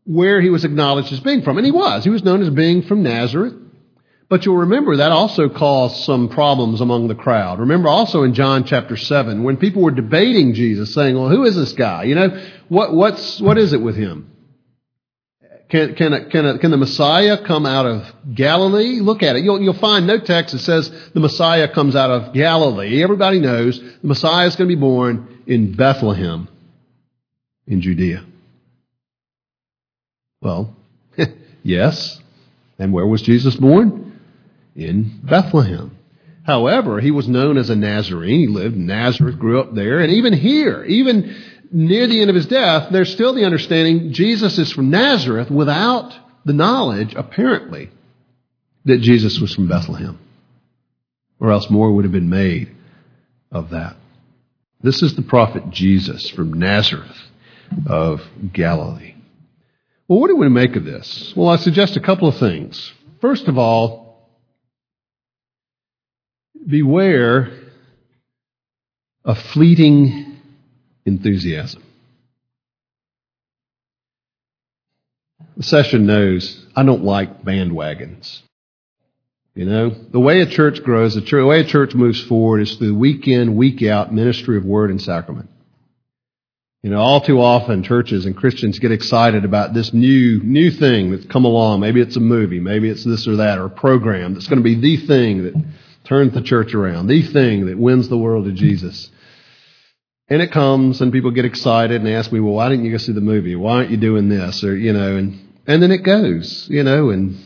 where 0.05 0.43
he 0.43 0.51
was 0.51 0.65
acknowledged 0.65 1.13
as 1.13 1.21
being 1.21 1.43
from. 1.43 1.57
And 1.57 1.65
he 1.65 1.73
was. 1.73 2.05
He 2.05 2.11
was 2.11 2.23
known 2.23 2.43
as 2.43 2.51
being 2.51 2.83
from 2.83 3.03
Nazareth. 3.03 3.55
But 4.29 4.47
you'll 4.47 4.57
remember 4.57 4.97
that 4.97 5.13
also 5.13 5.49
caused 5.49 6.05
some 6.05 6.29
problems 6.29 6.81
among 6.81 7.09
the 7.09 7.15
crowd. 7.15 7.61
Remember 7.61 7.89
also 7.89 8.23
in 8.23 8.35
John 8.35 8.65
chapter 8.65 8.97
7 8.97 9.43
when 9.45 9.59
people 9.59 9.83
were 9.83 9.91
debating 9.91 10.55
Jesus 10.55 10.95
saying, 10.95 11.15
well, 11.15 11.29
who 11.29 11.45
is 11.45 11.55
this 11.55 11.73
guy? 11.73 12.05
You 12.05 12.15
know, 12.15 12.47
what, 12.69 12.95
what's, 12.95 13.41
what 13.41 13.59
is 13.59 13.73
it 13.73 13.83
with 13.83 13.97
him? 13.97 14.31
Can, 15.69 15.95
can, 15.95 16.13
a, 16.13 16.29
can, 16.29 16.47
a, 16.47 16.59
can 16.59 16.71
the 16.71 16.77
Messiah 16.77 17.45
come 17.45 17.67
out 17.67 17.87
of 17.87 18.07
Galilee? 18.35 19.01
Look 19.01 19.23
at 19.23 19.37
it. 19.37 19.45
You'll, 19.45 19.61
you'll 19.61 19.75
find 19.75 20.07
no 20.07 20.19
text 20.19 20.53
that 20.53 20.61
says 20.61 20.91
the 21.13 21.21
Messiah 21.21 21.73
comes 21.73 21.97
out 21.97 22.11
of 22.11 22.33
Galilee. 22.33 23.03
Everybody 23.03 23.41
knows 23.41 23.79
the 23.81 24.07
Messiah 24.07 24.47
is 24.47 24.57
going 24.57 24.69
to 24.69 24.75
be 24.75 24.81
born 24.81 25.43
in 25.47 25.75
Bethlehem 25.75 26.49
in 27.67 27.81
Judea. 27.81 28.25
Well, 30.41 30.75
yes. 31.63 32.21
And 32.79 32.93
where 32.93 33.07
was 33.07 33.23
Jesus 33.23 33.57
born? 33.57 34.14
In 34.75 35.21
Bethlehem. 35.23 35.97
However, 36.45 37.01
he 37.01 37.11
was 37.11 37.29
known 37.29 37.57
as 37.57 37.71
a 37.71 37.77
Nazarene. 37.77 38.41
He 38.41 38.47
lived 38.49 38.77
in 38.77 38.87
Nazareth, 38.87 39.39
grew 39.39 39.61
up 39.61 39.75
there, 39.75 40.01
and 40.01 40.13
even 40.13 40.33
here, 40.33 40.85
even 40.85 41.35
near 41.73 42.07
the 42.07 42.21
end 42.21 42.31
of 42.31 42.37
his 42.37 42.47
death, 42.47 42.89
there's 42.93 43.13
still 43.13 43.35
the 43.35 43.45
understanding 43.45 44.13
Jesus 44.13 44.59
is 44.59 44.73
from 44.73 44.91
Nazareth 44.91 45.51
without 45.51 46.15
the 46.45 46.53
knowledge, 46.53 47.15
apparently, 47.15 47.91
that 48.85 49.01
Jesus 49.01 49.41
was 49.41 49.55
from 49.55 49.69
Bethlehem. 49.69 50.19
Or 51.41 51.51
else 51.51 51.71
more 51.71 51.93
would 51.93 52.05
have 52.05 52.13
been 52.13 52.31
made 52.31 52.75
of 53.51 53.71
that. 53.71 53.97
This 54.83 55.03
is 55.03 55.17
the 55.17 55.23
prophet 55.23 55.71
Jesus 55.71 56.29
from 56.31 56.53
Nazareth 56.53 57.17
of 57.87 58.21
Galilee. 58.53 59.15
Well, 60.07 60.21
what 60.21 60.29
do 60.29 60.37
we 60.37 60.51
make 60.51 60.77
of 60.77 60.85
this? 60.85 61.33
Well, 61.35 61.49
I 61.49 61.57
suggest 61.57 61.97
a 61.97 62.01
couple 62.01 62.29
of 62.29 62.37
things. 62.37 62.93
First 63.23 63.49
of 63.49 63.57
all, 63.57 64.04
beware 66.67 67.51
of 69.25 69.39
fleeting 69.39 70.37
enthusiasm. 71.05 71.83
The 75.57 75.63
session 75.63 76.07
knows 76.07 76.65
I 76.75 76.83
don't 76.83 77.05
like 77.05 77.45
bandwagons. 77.45 78.41
You 79.55 79.67
know, 79.67 79.91
the 79.91 80.19
way 80.19 80.41
a 80.41 80.47
church 80.47 80.83
grows, 80.83 81.15
the, 81.15 81.21
church, 81.21 81.43
the 81.43 81.47
way 81.47 81.61
a 81.61 81.65
church 81.65 81.95
moves 81.95 82.21
forward 82.25 82.61
is 82.63 82.75
through 82.75 82.97
week 82.97 83.29
in, 83.29 83.55
week 83.55 83.85
out 83.85 84.13
ministry 84.13 84.57
of 84.57 84.65
word 84.65 84.91
and 84.91 85.01
sacrament. 85.01 85.49
You 86.83 86.91
know, 86.91 87.01
all 87.01 87.21
too 87.21 87.41
often 87.41 87.85
churches 87.85 88.27
and 88.27 88.37
Christians 88.37 88.81
get 88.81 88.91
excited 88.91 89.45
about 89.45 89.73
this 89.73 89.95
new, 89.95 90.43
new 90.43 90.71
thing 90.71 91.13
that's 91.13 91.25
come 91.27 91.45
along. 91.45 91.81
Maybe 91.81 92.01
it's 92.01 92.17
a 92.17 92.21
movie, 92.21 92.59
maybe 92.59 92.91
it's 92.91 93.05
this 93.05 93.29
or 93.29 93.37
that, 93.37 93.59
or 93.59 93.67
a 93.67 93.71
program 93.71 94.35
that's 94.35 94.49
going 94.49 94.59
to 94.59 94.65
be 94.65 94.75
the 94.75 95.07
thing 95.07 95.45
that 95.45 95.55
turns 96.05 96.35
the 96.35 96.43
church 96.43 96.75
around, 96.75 97.07
the 97.07 97.23
thing 97.23 97.67
that 97.67 97.79
wins 97.79 98.09
the 98.09 98.19
world 98.19 98.45
to 98.45 98.53
Jesus. 98.53 99.11
And 100.29 100.41
it 100.41 100.53
comes 100.53 101.01
and 101.01 101.13
people 101.13 101.31
get 101.31 101.45
excited 101.45 102.01
and 102.01 102.09
ask 102.09 102.33
me, 102.33 102.41
well, 102.41 102.55
why 102.55 102.69
didn't 102.69 102.85
you 102.85 102.93
go 102.93 102.99
see 102.99 103.13
the 103.13 103.21
movie? 103.21 103.57
Why 103.57 103.77
aren't 103.77 103.91
you 103.91 103.97
doing 103.97 104.29
this? 104.29 104.65
Or, 104.65 104.77
you 104.77 104.93
know, 104.93 105.17
and, 105.17 105.39
and 105.67 105.83
then 105.83 105.91
it 105.91 105.99
goes, 105.99 106.67
you 106.71 106.83
know, 106.83 107.11
and 107.11 107.37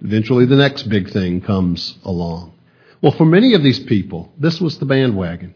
eventually 0.00 0.46
the 0.46 0.56
next 0.56 0.84
big 0.84 1.10
thing 1.10 1.40
comes 1.40 1.98
along. 2.04 2.54
Well, 3.02 3.12
for 3.12 3.26
many 3.26 3.54
of 3.54 3.62
these 3.62 3.80
people, 3.80 4.32
this 4.38 4.60
was 4.60 4.78
the 4.78 4.86
bandwagon. 4.86 5.54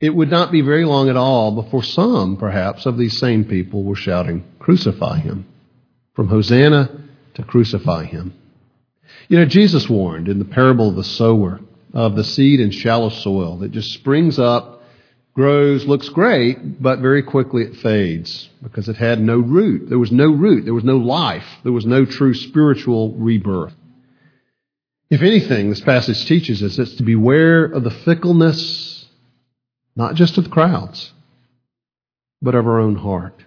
It 0.00 0.14
would 0.14 0.30
not 0.30 0.52
be 0.52 0.62
very 0.62 0.84
long 0.84 1.08
at 1.08 1.16
all 1.16 1.62
before 1.62 1.82
some, 1.84 2.36
perhaps, 2.36 2.86
of 2.86 2.98
these 2.98 3.18
same 3.18 3.44
people 3.44 3.84
were 3.84 3.96
shouting, 3.96 4.44
Crucify 4.58 5.20
him. 5.20 5.46
From 6.14 6.28
Hosanna 6.28 6.90
to 7.34 7.42
crucify 7.42 8.04
him. 8.04 8.34
You 9.32 9.38
know, 9.38 9.46
Jesus 9.46 9.88
warned 9.88 10.28
in 10.28 10.38
the 10.38 10.44
parable 10.44 10.90
of 10.90 10.94
the 10.94 11.02
sower 11.02 11.58
of 11.94 12.16
the 12.16 12.22
seed 12.22 12.60
in 12.60 12.70
shallow 12.70 13.08
soil 13.08 13.56
that 13.60 13.70
just 13.70 13.94
springs 13.94 14.38
up 14.38 14.82
grows, 15.32 15.86
looks 15.86 16.10
great, 16.10 16.82
but 16.82 16.98
very 16.98 17.22
quickly 17.22 17.62
it 17.62 17.76
fades 17.76 18.50
because 18.62 18.90
it 18.90 18.96
had 18.96 19.22
no 19.22 19.38
root. 19.38 19.88
There 19.88 19.98
was 19.98 20.12
no 20.12 20.26
root. 20.26 20.66
There 20.66 20.74
was 20.74 20.84
no 20.84 20.98
life. 20.98 21.46
There 21.62 21.72
was 21.72 21.86
no 21.86 22.04
true 22.04 22.34
spiritual 22.34 23.14
rebirth. 23.14 23.72
If 25.08 25.22
anything, 25.22 25.70
this 25.70 25.80
passage 25.80 26.26
teaches 26.26 26.62
us 26.62 26.78
it's 26.78 26.96
to 26.96 27.02
beware 27.02 27.64
of 27.64 27.84
the 27.84 27.90
fickleness, 27.90 29.06
not 29.96 30.14
just 30.14 30.36
of 30.36 30.44
the 30.44 30.50
crowds, 30.50 31.10
but 32.42 32.54
of 32.54 32.66
our 32.66 32.80
own 32.80 32.96
heart. 32.96 33.42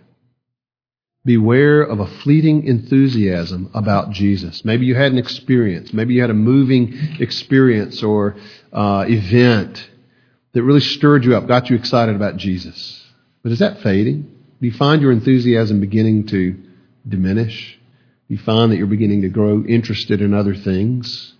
Beware 1.25 1.81
of 1.81 1.99
a 1.99 2.05
fleeting 2.05 2.65
enthusiasm 2.65 3.71
about 3.73 4.11
Jesus. 4.11 4.63
Maybe 4.63 4.85
you 4.85 4.93
had 4.93 5.11
an 5.11 5.17
experience. 5.17 5.91
Maybe 5.91 6.13
you 6.13 6.21
had 6.21 6.29
a 6.29 6.35
moving 6.35 7.17
experience 7.19 8.03
or 8.03 8.35
uh, 8.71 9.05
event 9.07 9.89
that 10.53 10.63
really 10.63 10.81
stirred 10.81 11.25
you 11.25 11.35
up, 11.35 11.47
got 11.47 11.69
you 11.69 11.75
excited 11.75 12.15
about 12.15 12.37
Jesus. 12.37 13.03
But 13.41 13.51
is 13.51 13.59
that 13.59 13.81
fading? 13.81 14.21
Do 14.61 14.67
you 14.67 14.73
find 14.73 15.01
your 15.01 15.11
enthusiasm 15.11 15.79
beginning 15.79 16.27
to 16.27 16.55
diminish? 17.07 17.77
Do 18.27 18.33
you 18.35 18.39
find 18.41 18.71
that 18.71 18.77
you're 18.77 18.87
beginning 18.87 19.23
to 19.23 19.29
grow 19.29 19.63
interested 19.63 20.21
in 20.21 20.33
other 20.33 20.55
things? 20.55 21.33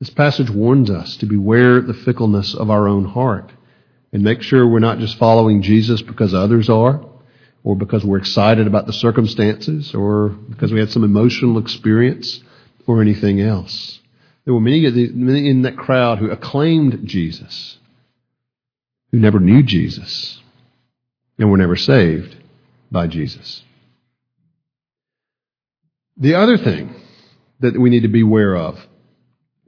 This 0.00 0.10
passage 0.10 0.50
warns 0.50 0.90
us 0.90 1.16
to 1.18 1.26
beware 1.26 1.80
the 1.80 1.94
fickleness 1.94 2.54
of 2.54 2.70
our 2.70 2.88
own 2.88 3.04
heart 3.04 3.52
and 4.12 4.22
make 4.22 4.42
sure 4.42 4.66
we're 4.66 4.78
not 4.80 4.98
just 4.98 5.18
following 5.18 5.62
Jesus 5.62 6.02
because 6.02 6.34
others 6.34 6.68
are, 6.68 7.04
or 7.64 7.76
because 7.76 8.04
we're 8.04 8.18
excited 8.18 8.66
about 8.66 8.86
the 8.86 8.92
circumstances, 8.92 9.94
or 9.94 10.30
because 10.30 10.72
we 10.72 10.80
had 10.80 10.90
some 10.90 11.04
emotional 11.04 11.58
experience, 11.58 12.40
or 12.86 13.00
anything 13.00 13.40
else. 13.40 14.00
There 14.44 14.54
were 14.54 14.60
many, 14.60 14.80
many 14.90 15.48
in 15.48 15.62
that 15.62 15.76
crowd 15.76 16.18
who 16.18 16.30
acclaimed 16.30 17.06
Jesus, 17.06 17.78
who 19.12 19.18
never 19.18 19.38
knew 19.38 19.62
Jesus 19.62 20.40
and 21.38 21.50
were 21.50 21.58
never 21.58 21.76
saved 21.76 22.36
by 22.90 23.06
Jesus. 23.06 23.62
The 26.16 26.34
other 26.34 26.58
thing 26.58 26.94
that 27.60 27.78
we 27.78 27.90
need 27.90 28.02
to 28.02 28.08
be 28.08 28.22
aware 28.22 28.56
of 28.56 28.78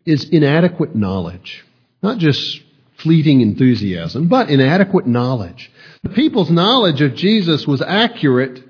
is 0.04 0.28
inadequate 0.28 0.94
knowledge. 0.94 1.64
Not 2.02 2.18
just 2.18 2.61
fleeting 3.04 3.42
enthusiasm, 3.42 4.26
but 4.26 4.50
inadequate 4.50 5.06
knowledge. 5.06 5.70
The 6.02 6.08
people's 6.08 6.50
knowledge 6.50 7.02
of 7.02 7.14
Jesus 7.14 7.66
was 7.66 7.80
accurate, 7.80 8.64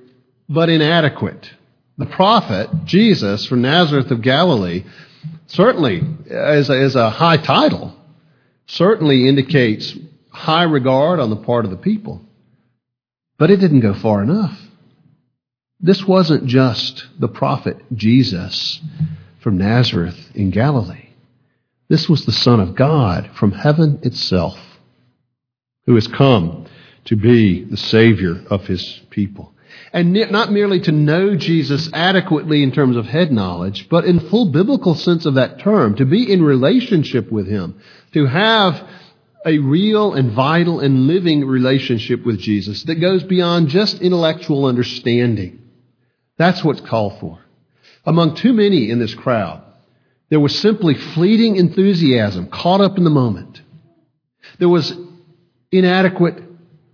but 0.49 0.69
inadequate. 0.69 1.49
The 1.97 2.07
prophet, 2.07 2.69
Jesus 2.85 3.47
from 3.47 3.63
Nazareth 3.63 4.11
of 4.11 4.21
Galilee, 4.21 4.85
certainly 5.47 6.03
as 6.29 6.69
a, 6.69 6.79
as 6.79 6.97
a 6.97 7.11
high 7.11 7.37
title, 7.37 7.97
certainly 8.67 9.29
indicates 9.29 9.97
high 10.31 10.65
regard 10.65 11.21
on 11.21 11.31
the 11.31 11.37
part 11.37 11.65
of 11.65 11.71
the 11.71 11.77
people. 11.77 12.21
But 13.39 13.53
it 13.53 13.59
didn't 13.59 13.81
go 13.81 13.95
far 13.95 14.23
enough. 14.23 14.59
This 15.81 16.05
wasn't 16.05 16.47
just 16.47 17.07
the 17.21 17.29
prophet 17.29 17.77
Jesus 17.95 18.81
from 19.41 19.59
Nazareth 19.59 20.33
in 20.35 20.51
Galilee. 20.51 21.04
This 21.89 22.09
was 22.09 22.25
the 22.25 22.33
Son 22.33 22.61
of 22.61 22.75
God 22.75 23.31
from 23.35 23.53
heaven 23.53 24.01
itself 24.03 24.59
who 25.87 25.95
has 25.95 26.07
come 26.07 26.67
to 27.07 27.17
be 27.17 27.65
the 27.65 27.77
Savior 27.77 28.43
of 28.49 28.67
his 28.67 29.01
people. 29.11 29.55
And 29.93 30.13
not 30.13 30.51
merely 30.51 30.81
to 30.81 30.93
know 30.93 31.37
Jesus 31.37 31.89
adequately 31.93 32.63
in 32.63 32.73
terms 32.73 32.97
of 32.97 33.07
head 33.07 33.31
knowledge, 33.31 33.89
but 33.89 34.05
in 34.05 34.29
full 34.29 34.51
biblical 34.51 34.95
sense 34.95 35.27
of 35.27 35.35
that 35.35 35.61
term, 35.61 35.97
to 35.97 36.05
be 36.05 36.31
in 36.33 36.43
relationship 36.43 37.31
with 37.31 37.47
Him, 37.47 37.81
to 38.13 38.27
have 38.27 38.89
a 39.47 39.59
real 39.59 40.15
and 40.15 40.33
vital 40.33 40.81
and 40.81 41.07
living 41.07 41.45
relationship 41.45 42.25
with 42.25 42.41
Jesus 42.41 42.83
that 42.85 42.97
goes 42.97 43.23
beyond 43.23 43.69
just 43.69 44.01
intellectual 44.01 44.65
understanding. 44.65 45.61
That's 46.39 46.65
what's 46.65 46.81
called 46.81 47.21
for. 47.21 47.39
Among 48.05 48.37
too 48.37 48.53
many 48.53 48.91
in 48.91 48.99
this 48.99 49.15
crowd, 49.15 49.63
there 50.35 50.41
was 50.41 50.59
simply 50.59 50.95
fleeting 50.95 51.55
enthusiasm 51.55 52.49
caught 52.49 52.81
up 52.81 52.99
in 52.99 53.05
the 53.05 53.11
moment. 53.11 53.63
There 54.59 54.69
was 54.69 54.93
inadequate 55.71 56.43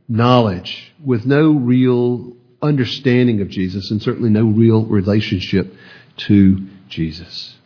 knowledge 0.07 0.93
with 1.03 1.25
no 1.25 1.53
real 1.53 2.37
understanding 2.61 3.41
of 3.41 3.49
Jesus 3.49 3.91
and 3.91 4.03
certainly 4.03 4.29
no 4.29 4.45
real 4.45 4.85
relationship 4.85 5.73
to 6.19 6.67
Jesus. 6.91 7.57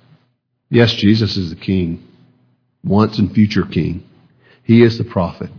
Yes, 0.71 0.95
Jesus 0.95 1.37
is 1.37 1.51
the 1.51 1.57
King, 1.57 2.07
once 2.85 3.19
and 3.19 3.35
future 3.35 3.65
King. 3.65 4.09
He 4.63 4.81
is 4.81 4.97
the 4.97 5.03
prophet 5.03 5.51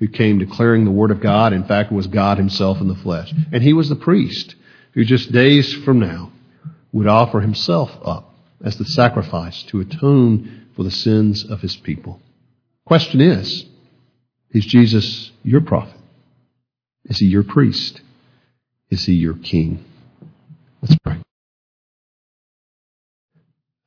who 0.00 0.08
came 0.08 0.40
declaring 0.40 0.84
the 0.84 0.90
Word 0.90 1.12
of 1.12 1.20
God, 1.20 1.52
in 1.52 1.62
fact, 1.62 1.92
was 1.92 2.08
God 2.08 2.38
Himself 2.38 2.80
in 2.80 2.88
the 2.88 2.96
flesh. 2.96 3.32
And 3.52 3.62
He 3.62 3.72
was 3.72 3.88
the 3.88 3.94
priest 3.94 4.56
who 4.94 5.04
just 5.04 5.30
days 5.30 5.72
from 5.72 6.00
now 6.00 6.32
would 6.90 7.06
offer 7.06 7.40
Himself 7.40 7.90
up 8.04 8.29
as 8.64 8.76
the 8.76 8.84
sacrifice 8.84 9.62
to 9.64 9.80
atone 9.80 10.66
for 10.76 10.82
the 10.82 10.90
sins 10.90 11.44
of 11.44 11.60
His 11.60 11.76
people. 11.76 12.20
Question 12.84 13.20
is, 13.20 13.64
is 14.50 14.66
Jesus 14.66 15.30
your 15.42 15.60
prophet? 15.60 15.96
Is 17.04 17.18
He 17.18 17.26
your 17.26 17.44
priest? 17.44 18.00
Is 18.90 19.04
He 19.04 19.14
your 19.14 19.34
king? 19.34 19.84
Let's 20.82 20.96
pray. 21.04 21.20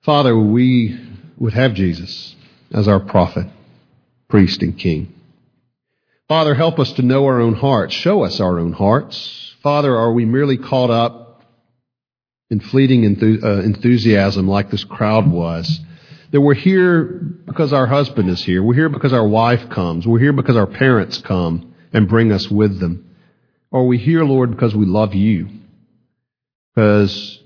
Father, 0.04 0.38
we 0.38 1.00
would 1.38 1.54
have 1.54 1.74
Jesus 1.74 2.36
as 2.72 2.88
our 2.88 3.00
prophet 3.00 3.48
priest 4.28 4.62
and 4.62 4.78
king. 4.78 5.14
Father, 6.28 6.56
help 6.56 6.80
us 6.80 6.92
to 6.94 7.02
know 7.02 7.26
our 7.26 7.40
own 7.40 7.54
hearts. 7.54 7.94
Show 7.94 8.24
us 8.24 8.40
our 8.40 8.60
own 8.60 8.74
hearts. 8.74 9.54
Father, 9.62 9.96
are 9.96 10.12
we 10.12 10.26
merely 10.26 10.58
caught 10.58 10.90
up 10.90 11.23
in 12.54 12.60
fleeting 12.62 13.04
uh, 13.44 13.62
enthusiasm 13.62 14.48
like 14.48 14.72
this 14.72 14.86
crowd 14.86 15.30
was? 15.30 15.80
That 16.32 16.40
we're 16.40 16.54
here 16.54 17.04
because 17.04 17.74
our 17.74 17.86
husband 17.86 18.30
is 18.30 18.44
here. 18.44 18.64
We're 18.64 18.74
here 18.76 18.90
because 18.90 19.14
our 19.14 19.28
wife 19.28 19.70
comes. 19.70 20.08
We're 20.08 20.20
here 20.20 20.34
because 20.34 20.56
our 20.56 20.68
parents 20.68 21.18
come 21.18 21.76
and 21.92 22.08
bring 22.08 22.32
us 22.32 22.50
with 22.50 22.80
them. 22.80 23.16
Are 23.72 23.84
we 23.84 23.98
here, 23.98 24.24
Lord, 24.24 24.52
because 24.52 24.76
we 24.76 24.86
love 24.86 25.14
you? 25.14 25.50
Because 26.74 27.40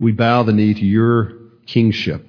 we 0.00 0.12
bow 0.12 0.42
the 0.42 0.52
knee 0.52 0.74
to 0.74 0.84
your 0.84 1.32
kingship 1.66 2.24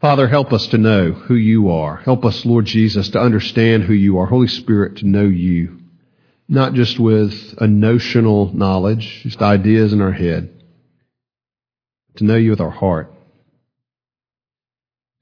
Father, 0.00 0.28
help 0.28 0.54
us 0.54 0.66
to 0.68 0.78
know 0.78 1.12
who 1.12 1.34
you 1.34 1.70
are. 1.70 1.98
Help 1.98 2.24
us, 2.24 2.46
Lord 2.46 2.64
Jesus, 2.64 3.10
to 3.10 3.20
understand 3.20 3.82
who 3.82 3.92
you 3.92 4.16
are. 4.18 4.24
Holy 4.24 4.48
Spirit, 4.48 4.96
to 4.98 5.06
know 5.06 5.24
you. 5.24 5.79
Not 6.50 6.74
just 6.74 6.98
with 6.98 7.54
a 7.58 7.68
notional 7.68 8.52
knowledge, 8.52 9.22
just 9.22 9.40
ideas 9.40 9.92
in 9.92 10.00
our 10.00 10.12
head. 10.12 10.52
To 12.16 12.24
know 12.24 12.34
you 12.34 12.50
with 12.50 12.60
our 12.60 12.70
heart. 12.70 13.14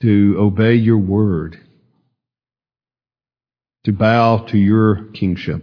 To 0.00 0.36
obey 0.38 0.74
your 0.74 0.96
word. 0.96 1.60
To 3.84 3.92
bow 3.92 4.38
to 4.46 4.58
your 4.58 5.04
kingship. 5.12 5.62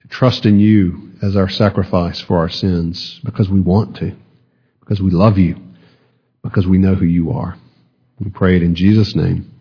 To 0.00 0.08
trust 0.08 0.46
in 0.46 0.58
you 0.58 1.12
as 1.20 1.36
our 1.36 1.50
sacrifice 1.50 2.20
for 2.20 2.38
our 2.38 2.48
sins 2.48 3.20
because 3.24 3.50
we 3.50 3.60
want 3.60 3.96
to. 3.98 4.16
Because 4.80 5.02
we 5.02 5.10
love 5.10 5.36
you 5.36 5.60
because 6.42 6.66
we 6.66 6.78
know 6.78 6.94
who 6.94 7.06
you 7.06 7.32
are. 7.32 7.58
We 8.20 8.30
pray 8.30 8.56
it 8.56 8.62
in 8.62 8.74
Jesus' 8.74 9.14
name. 9.14 9.52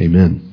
Amen. 0.00 0.45